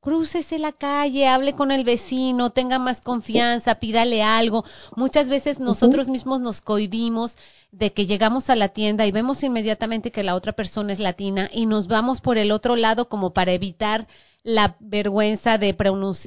crúcese 0.01 0.59
la 0.59 0.71
calle, 0.71 1.27
hable 1.27 1.53
con 1.53 1.71
el 1.71 1.83
vecino, 1.83 2.51
tenga 2.51 2.79
más 2.79 3.01
confianza, 3.01 3.75
pídale 3.75 4.23
algo. 4.23 4.63
Muchas 4.95 5.29
veces 5.29 5.59
nosotros 5.59 6.07
mismos 6.09 6.41
nos 6.41 6.61
cohibimos 6.61 7.35
de 7.71 7.91
que 7.91 8.05
llegamos 8.05 8.49
a 8.49 8.55
la 8.55 8.69
tienda 8.69 9.05
y 9.05 9.11
vemos 9.11 9.43
inmediatamente 9.43 10.11
que 10.11 10.23
la 10.23 10.35
otra 10.35 10.53
persona 10.53 10.93
es 10.93 10.99
latina 10.99 11.49
y 11.51 11.65
nos 11.65 11.87
vamos 11.87 12.21
por 12.21 12.37
el 12.37 12.51
otro 12.51 12.75
lado 12.75 13.09
como 13.09 13.33
para 13.33 13.51
evitar 13.51 14.07
la 14.43 14.77
vergüenza 14.79 15.57
de, 15.57 15.75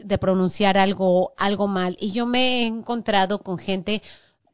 de 0.04 0.18
pronunciar 0.18 0.76
algo, 0.76 1.32
algo 1.38 1.66
mal. 1.66 1.96
Y 1.98 2.12
yo 2.12 2.26
me 2.26 2.62
he 2.62 2.66
encontrado 2.66 3.38
con 3.42 3.58
gente 3.58 4.02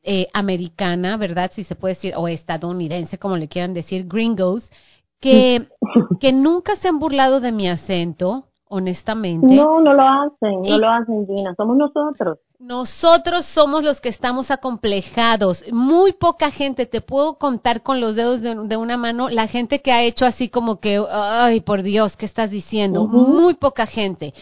eh, 0.05 0.29
americana, 0.33 1.17
¿verdad? 1.17 1.51
Si 1.53 1.65
se 1.65 1.75
puede 1.75 1.95
decir, 1.95 2.15
o 2.17 2.29
estadounidense, 2.29 3.19
como 3.19 3.37
le 3.37 3.49
quieran 3.49 3.75
decir, 3.75 4.07
gringos, 4.07 4.71
que, 5.21 5.69
que 6.21 6.33
nunca 6.33 6.75
se 6.77 6.89
han 6.89 6.99
burlado 6.99 7.41
de 7.41 7.53
mi 7.53 7.69
acento, 7.69 8.49
honestamente. 8.69 9.55
No, 9.55 9.81
no 9.81 9.93
lo 9.93 10.03
hacen, 10.03 10.63
no 10.63 10.79
lo 10.79 10.89
hacen, 10.89 11.27
Gina, 11.27 11.55
somos 11.57 11.77
nosotros. 11.77 12.39
Nosotros 12.61 13.45
somos 13.45 13.85
los 13.85 14.01
que 14.01 14.09
estamos 14.09 14.51
acomplejados. 14.51 15.65
Muy 15.71 16.13
poca 16.13 16.51
gente, 16.51 16.87
te 16.87 17.01
puedo 17.01 17.39
contar 17.39 17.85
con 17.85 18.01
los 18.01 18.17
dedos 18.17 18.43
de, 18.43 18.77
una 18.77 18.97
mano, 18.97 19.29
la 19.29 19.47
gente 19.47 19.81
que 19.81 19.93
ha 19.93 20.03
hecho 20.03 20.27
así 20.27 20.49
como 20.49 20.81
que, 20.81 21.01
ay, 21.09 21.61
por 21.61 21.83
Dios, 21.83 22.17
¿qué 22.17 22.27
estás 22.27 22.51
diciendo? 22.51 23.07
Muy 23.07 23.55
poca 23.55 23.87
gente. 23.87 24.35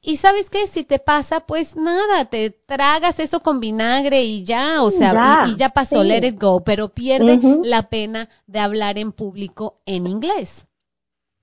Y 0.00 0.16
sabes 0.16 0.50
qué, 0.50 0.68
si 0.68 0.84
te 0.84 1.00
pasa, 1.00 1.40
pues 1.40 1.76
nada, 1.76 2.26
te 2.26 2.50
tragas 2.50 3.18
eso 3.18 3.40
con 3.40 3.58
vinagre 3.58 4.22
y 4.22 4.44
ya, 4.44 4.80
o 4.84 4.90
sea, 4.90 5.44
y, 5.48 5.56
ya 5.56 5.70
pasó, 5.70 6.04
let 6.04 6.24
it 6.24 6.40
go, 6.40 6.60
pero 6.60 6.90
pierde 6.90 7.40
la 7.64 7.88
pena 7.88 8.28
de 8.46 8.60
hablar 8.60 8.98
en 8.98 9.10
público 9.10 9.80
en 9.84 10.06
inglés. 10.06 10.64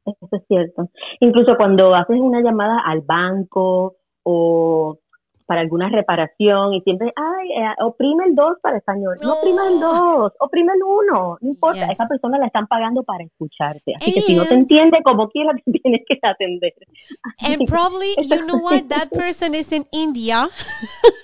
Eso 0.06 0.30
es 0.32 0.44
cierto. 0.48 0.90
Incluso 1.20 1.58
cuando 1.58 1.94
haces 1.94 2.22
una 2.22 2.42
llamada 2.42 2.80
al 2.86 3.02
banco 3.02 3.98
o 4.24 5.01
para 5.52 5.60
alguna 5.64 5.90
reparación 5.90 6.76
y 6.76 6.80
siempre, 6.80 7.12
ay, 7.14 7.50
eh, 7.52 7.84
oprime 7.84 8.24
el 8.24 8.36
2 8.36 8.60
para 8.62 8.78
español. 8.78 9.18
No, 9.22 9.34
oprime 9.34 9.68
el 9.68 9.82
2, 9.82 10.32
oprime 10.40 10.72
el 10.74 10.82
1. 10.82 11.38
No 11.42 11.50
importa, 11.50 11.88
esa 11.92 12.08
persona 12.08 12.38
la 12.38 12.46
están 12.46 12.68
pagando 12.68 13.04
para 13.04 13.26
escucharte. 13.26 13.92
Así 13.98 14.14
que 14.14 14.22
si 14.22 14.34
no 14.34 14.46
te 14.46 14.54
entiende 14.54 15.00
como 15.04 15.28
quiera, 15.28 15.52
tienes 15.84 16.04
que 16.08 16.18
atender. 16.24 16.74
And 17.42 17.68
probably, 17.68 18.16
you 18.16 18.46
know 18.46 18.62
what, 18.62 18.88
that 18.88 19.10
person 19.12 19.54
is 19.54 19.74
in 19.74 19.86
India. 19.92 20.48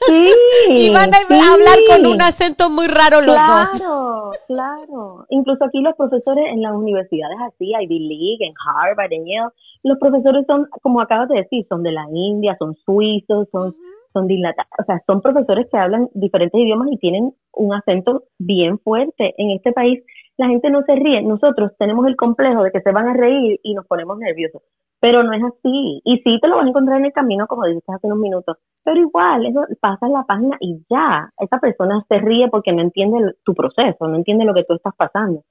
Sí. 0.08 0.30
y 0.72 0.90
van 0.90 1.13
a 1.13 1.20
hablar 1.20 1.78
con 1.88 2.06
un 2.06 2.22
acento 2.22 2.70
muy 2.70 2.88
raro 2.88 3.22
los 3.22 3.38
dos. 3.38 3.70
Claro, 3.70 4.32
claro. 4.48 5.26
Incluso 5.30 5.63
aquí 5.63 5.80
los 5.80 5.96
profesores 5.96 6.48
en 6.52 6.63
las 6.63 6.74
universidades 6.74 7.38
así, 7.48 7.72
Ivy 7.80 8.00
League, 8.00 8.46
en 8.46 8.54
Harvard, 8.60 9.13
en 9.13 9.26
Yale, 9.26 9.54
los 9.84 9.98
profesores 10.00 10.46
son, 10.48 10.68
como 10.82 11.02
acabas 11.02 11.30
de 11.30 11.38
decir, 11.38 11.66
son 11.70 11.84
de 11.84 11.92
la 11.92 12.06
India, 12.12 12.56
son 12.60 12.76
suizos, 12.86 13.48
son 13.52 13.76
son 14.13 14.28
dilatados, 14.28 14.72
o 14.80 14.84
sea, 14.84 15.02
son 15.06 15.22
profesores 15.22 15.67
que 15.72 15.78
hablan 15.78 16.10
diferentes 16.13 16.60
idiomas 16.60 16.89
y 16.91 16.98
tienen 16.98 17.34
un 17.54 17.74
acento 17.74 18.24
bien 18.38 18.80
fuerte. 18.80 19.34
En 19.38 19.52
este 19.52 19.72
país 19.72 20.04
la 20.38 20.48
gente 20.48 20.70
no 20.70 20.84
se 20.84 20.96
ríe, 20.96 21.22
nosotros 21.24 21.72
tenemos 21.80 22.06
el 22.08 22.15
complejo 22.15 22.63
de 22.63 22.72
que 22.72 22.82
se 22.82 22.91
van 22.91 23.08
a 23.08 23.13
reír 23.13 23.60
y 23.63 23.74
nos 23.74 23.88
ponemos 23.88 24.17
nerviosos, 24.20 24.62
pero 25.00 25.24
no 25.24 25.34
es 25.34 25.43
así. 25.43 26.02
Y 26.04 26.17
sí 26.24 26.39
te 26.39 26.48
lo 26.48 26.58
vas 26.58 26.65
a 26.65 26.70
encontrar 26.70 27.00
en 27.00 27.06
el 27.06 27.13
camino, 27.13 27.48
como 27.48 27.65
dijiste 27.65 27.91
hace 27.91 28.08
unos 28.08 28.20
minutos, 28.20 28.58
pero 28.84 29.00
igual, 29.00 29.46
eso 29.48 29.65
pasa 29.82 30.08
la 30.08 30.24
página 30.24 30.58
y 30.60 30.80
ya, 30.89 31.32
esa 31.39 31.58
persona 31.60 32.06
se 32.08 32.20
ríe 32.20 32.48
porque 32.50 32.72
no 32.72 32.82
entiende 32.82 33.34
tu 33.43 33.54
proceso, 33.56 34.08
no 34.08 34.15
entiende 34.15 34.46
lo 34.46 34.54
que 34.54 34.63
tú 34.63 34.76
estás 34.76 34.96
pasando, 34.96 35.43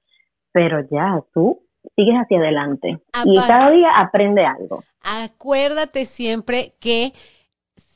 pero 0.53 0.81
ya, 0.89 1.21
tú 1.33 1.59
sigues 1.95 2.15
hacia 2.15 2.39
adelante 2.39 2.99
y 3.25 3.39
cada 3.45 3.69
día 3.71 3.89
aprende 3.97 4.45
algo. 4.45 4.83
Acuérdate 5.03 6.05
siempre 6.05 6.71
que 6.81 7.13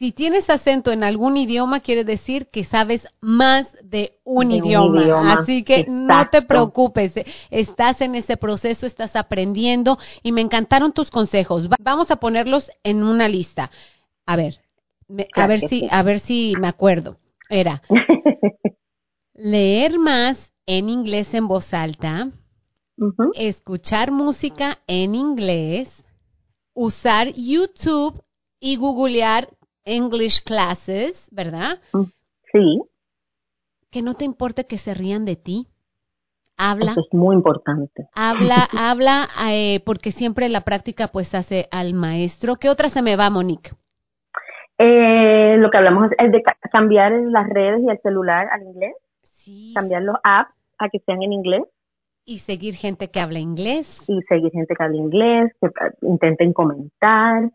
si 0.01 0.11
tienes 0.11 0.49
acento 0.49 0.91
en 0.91 1.03
algún 1.03 1.37
idioma, 1.37 1.79
quiere 1.79 2.03
decir 2.03 2.47
que 2.47 2.63
sabes 2.63 3.07
más 3.21 3.77
de 3.83 4.17
un, 4.23 4.49
idioma. 4.49 5.31
Así 5.31 5.61
que 5.61 5.85
no 5.87 6.25
te 6.25 6.41
preocupes, 6.41 7.13
estás 7.51 8.01
en 8.01 8.15
ese 8.15 8.35
proceso, 8.35 8.87
estás 8.87 9.15
aprendiendo 9.15 9.99
y 10.23 10.31
me 10.31 10.41
encantaron 10.41 10.91
tus 10.91 11.11
consejos. 11.11 11.69
vamos 11.79 12.09
a 12.09 12.15
ponerlos 12.15 12.71
en 12.83 13.03
una 13.03 13.27
lista. 13.27 13.69
A 14.25 14.37
ver, 14.37 14.61
a 15.35 15.45
ver 15.45 15.59
si, 15.59 15.87
a 15.91 16.01
ver 16.01 16.17
si 16.17 16.55
me 16.59 16.67
acuerdo. 16.67 17.19
Era 17.47 17.83
leer 19.35 19.99
más 19.99 20.51
en 20.65 20.89
inglés 20.89 21.35
en 21.35 21.47
voz 21.47 21.75
alta, 21.75 22.31
escuchar 23.35 24.09
música 24.09 24.79
en 24.87 25.13
inglés, 25.13 26.03
usar 26.73 27.31
YouTube 27.33 28.19
y 28.59 28.77
googlear 28.77 29.47
English 29.85 30.43
classes, 30.43 31.29
¿verdad? 31.31 31.79
Mm, 31.93 32.03
sí. 32.51 32.75
Que 33.89 34.01
no 34.01 34.13
te 34.13 34.25
importe 34.25 34.65
que 34.65 34.77
se 34.77 34.93
rían 34.93 35.25
de 35.25 35.35
ti. 35.35 35.67
Habla. 36.57 36.91
Eso 36.91 37.01
es 37.01 37.13
muy 37.13 37.35
importante. 37.35 38.07
Habla, 38.15 38.67
habla, 38.77 39.27
eh, 39.49 39.81
porque 39.85 40.11
siempre 40.11 40.47
la 40.49 40.61
práctica 40.61 41.07
pues 41.07 41.33
hace 41.33 41.67
al 41.71 41.93
maestro. 41.93 42.57
¿Qué 42.57 42.69
otra 42.69 42.89
se 42.89 43.01
me 43.01 43.15
va, 43.15 43.29
Monique? 43.29 43.71
Eh, 44.77 45.57
lo 45.57 45.69
que 45.69 45.77
hablamos 45.77 46.09
es 46.17 46.31
de 46.31 46.41
cambiar 46.71 47.11
las 47.11 47.47
redes 47.49 47.81
y 47.83 47.89
el 47.89 47.99
celular 48.01 48.47
al 48.51 48.63
inglés. 48.63 48.95
Sí. 49.21 49.73
Cambiar 49.75 50.03
los 50.03 50.15
apps 50.23 50.53
a 50.79 50.89
que 50.89 50.99
sean 50.99 51.21
en 51.23 51.33
inglés. 51.33 51.63
Y 52.25 52.39
seguir 52.39 52.75
gente 52.75 53.09
que 53.09 53.19
habla 53.19 53.39
inglés. 53.39 54.03
Y 54.07 54.21
seguir 54.23 54.51
gente 54.51 54.75
que 54.75 54.83
habla 54.83 54.97
inglés, 54.97 55.51
que 55.59 55.69
intenten 56.01 56.53
comentar. 56.53 57.51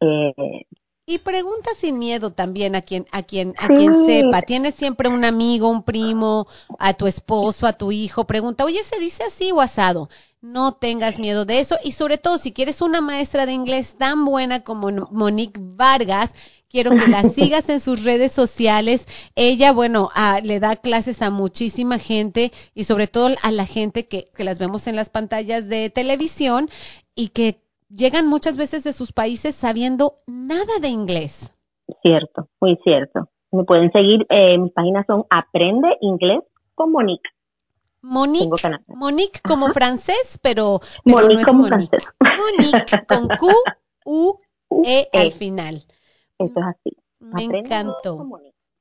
Eh, 0.00 0.64
y 1.08 1.16
pregunta 1.16 1.70
sin 1.74 1.98
miedo 1.98 2.32
también 2.32 2.76
a 2.76 2.82
quien, 2.82 3.06
a 3.12 3.22
quien, 3.22 3.54
a 3.56 3.68
quien 3.68 4.04
sepa. 4.04 4.42
Tienes 4.42 4.74
siempre 4.74 5.08
un 5.08 5.24
amigo, 5.24 5.66
un 5.70 5.82
primo, 5.82 6.46
a 6.78 6.92
tu 6.92 7.06
esposo, 7.06 7.66
a 7.66 7.72
tu 7.72 7.92
hijo. 7.92 8.26
Pregunta, 8.26 8.66
oye, 8.66 8.84
¿se 8.84 9.00
dice 9.00 9.24
así 9.24 9.50
o 9.50 9.62
asado? 9.62 10.10
No 10.42 10.74
tengas 10.74 11.18
miedo 11.18 11.46
de 11.46 11.60
eso. 11.60 11.78
Y 11.82 11.92
sobre 11.92 12.18
todo, 12.18 12.36
si 12.36 12.52
quieres 12.52 12.82
una 12.82 13.00
maestra 13.00 13.46
de 13.46 13.52
inglés 13.52 13.96
tan 13.96 14.26
buena 14.26 14.60
como 14.64 14.90
Monique 15.10 15.58
Vargas, 15.58 16.34
quiero 16.68 16.90
que 16.90 17.08
la 17.08 17.22
sigas 17.34 17.70
en 17.70 17.80
sus 17.80 18.04
redes 18.04 18.32
sociales. 18.32 19.06
Ella, 19.34 19.72
bueno, 19.72 20.10
le 20.42 20.60
da 20.60 20.76
clases 20.76 21.22
a 21.22 21.30
muchísima 21.30 21.98
gente 21.98 22.52
y 22.74 22.84
sobre 22.84 23.06
todo 23.06 23.34
a 23.40 23.50
la 23.50 23.64
gente 23.64 24.06
que, 24.06 24.30
que 24.36 24.44
las 24.44 24.58
vemos 24.58 24.86
en 24.86 24.94
las 24.94 25.08
pantallas 25.08 25.68
de 25.68 25.88
televisión 25.88 26.68
y 27.14 27.28
que 27.28 27.62
llegan 27.88 28.26
muchas 28.26 28.56
veces 28.56 28.84
de 28.84 28.92
sus 28.92 29.12
países 29.12 29.54
sabiendo 29.54 30.14
nada 30.26 30.78
de 30.80 30.88
inglés. 30.88 31.52
Cierto, 32.02 32.48
muy 32.60 32.76
cierto. 32.84 33.28
Me 33.50 33.64
pueden 33.64 33.90
seguir, 33.92 34.26
eh, 34.28 34.58
mis 34.58 34.72
páginas 34.72 35.06
son 35.06 35.24
Aprende 35.30 35.88
Inglés 36.00 36.40
con 36.74 36.92
Monique. 36.92 37.30
Monique, 38.02 38.48
Monique 38.86 39.40
como 39.42 39.68
francés, 39.68 40.38
pero, 40.42 40.80
Monique 41.04 41.34
no 41.34 41.40
es 41.40 41.46
como 41.46 41.68
Monique. 41.68 41.98
Monique 42.20 43.06
con 43.06 43.28
Q, 43.38 43.52
U, 44.04 44.38
E, 44.84 45.08
al 45.12 45.32
final. 45.32 45.84
Eso 46.38 46.54
es 46.56 46.66
así. 46.66 46.96
Me 47.18 47.44
encantó. 47.44 48.28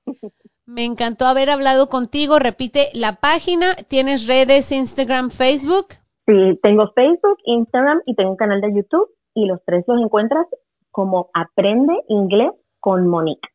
Me 0.66 0.84
encantó 0.84 1.26
haber 1.26 1.50
hablado 1.50 1.88
contigo. 1.88 2.40
Repite 2.40 2.90
la 2.94 3.14
página. 3.14 3.74
¿Tienes 3.74 4.28
redes, 4.28 4.72
Instagram, 4.72 5.32
Facebook? 5.32 5.96
Sí, 6.28 6.60
tengo 6.62 6.92
Facebook, 6.94 7.38
Instagram 7.46 8.02
y 8.06 8.16
tengo 8.16 8.32
un 8.32 8.38
canal 8.38 8.60
de 8.62 8.74
YouTube 8.76 9.10
y 9.34 9.46
los 9.46 9.64
tres 9.66 9.86
los 9.88 10.02
encuentras 10.02 10.46
como 10.92 11.30
Aprende 11.34 11.94
Inglés 12.10 12.52
con 12.80 13.08
Monique. 13.08 13.48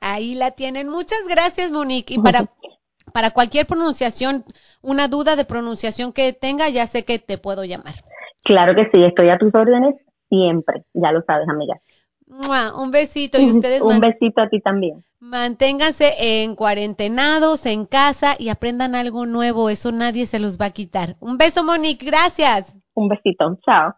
Ahí 0.00 0.34
la 0.34 0.52
tienen. 0.52 0.88
Muchas 0.88 1.26
gracias, 1.28 1.70
Monique. 1.70 2.14
Y 2.14 2.18
para, 2.18 2.40
para 3.12 3.30
cualquier 3.32 3.66
pronunciación, 3.66 4.44
una 4.82 5.08
duda 5.08 5.36
de 5.36 5.44
pronunciación 5.44 6.12
que 6.12 6.32
tenga, 6.32 6.68
ya 6.68 6.86
sé 6.86 7.04
que 7.04 7.18
te 7.18 7.38
puedo 7.38 7.64
llamar. 7.64 7.94
Claro 8.44 8.74
que 8.74 8.90
sí, 8.92 9.02
estoy 9.04 9.30
a 9.30 9.38
tus 9.38 9.54
órdenes 9.54 9.94
siempre, 10.28 10.84
ya 10.94 11.12
lo 11.12 11.22
sabes, 11.22 11.48
amiga. 11.48 11.74
Un 12.32 12.90
besito 12.90 13.40
y 13.40 13.50
ustedes. 13.50 13.82
Un 13.82 14.00
besito 14.00 14.40
a 14.40 14.48
ti 14.48 14.60
también. 14.60 15.04
Manténganse 15.20 16.14
en 16.18 16.56
cuarentenados, 16.56 17.66
en 17.66 17.84
casa 17.84 18.36
y 18.38 18.48
aprendan 18.48 18.94
algo 18.94 19.26
nuevo. 19.26 19.68
Eso 19.68 19.92
nadie 19.92 20.26
se 20.26 20.38
los 20.38 20.58
va 20.58 20.66
a 20.66 20.70
quitar. 20.70 21.16
Un 21.20 21.36
beso, 21.36 21.62
Monique. 21.62 22.06
Gracias. 22.06 22.74
Un 22.94 23.08
besito. 23.08 23.58
Chao. 23.64 23.94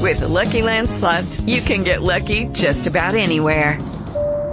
With 0.00 0.20
the 0.20 0.28
Lucky 0.28 0.62
Land 0.62 0.88
slots, 0.88 1.40
you 1.40 1.60
can 1.60 1.84
get 1.84 2.02
lucky 2.02 2.46
just 2.52 2.86
about 2.86 3.14
anywhere. 3.14 3.78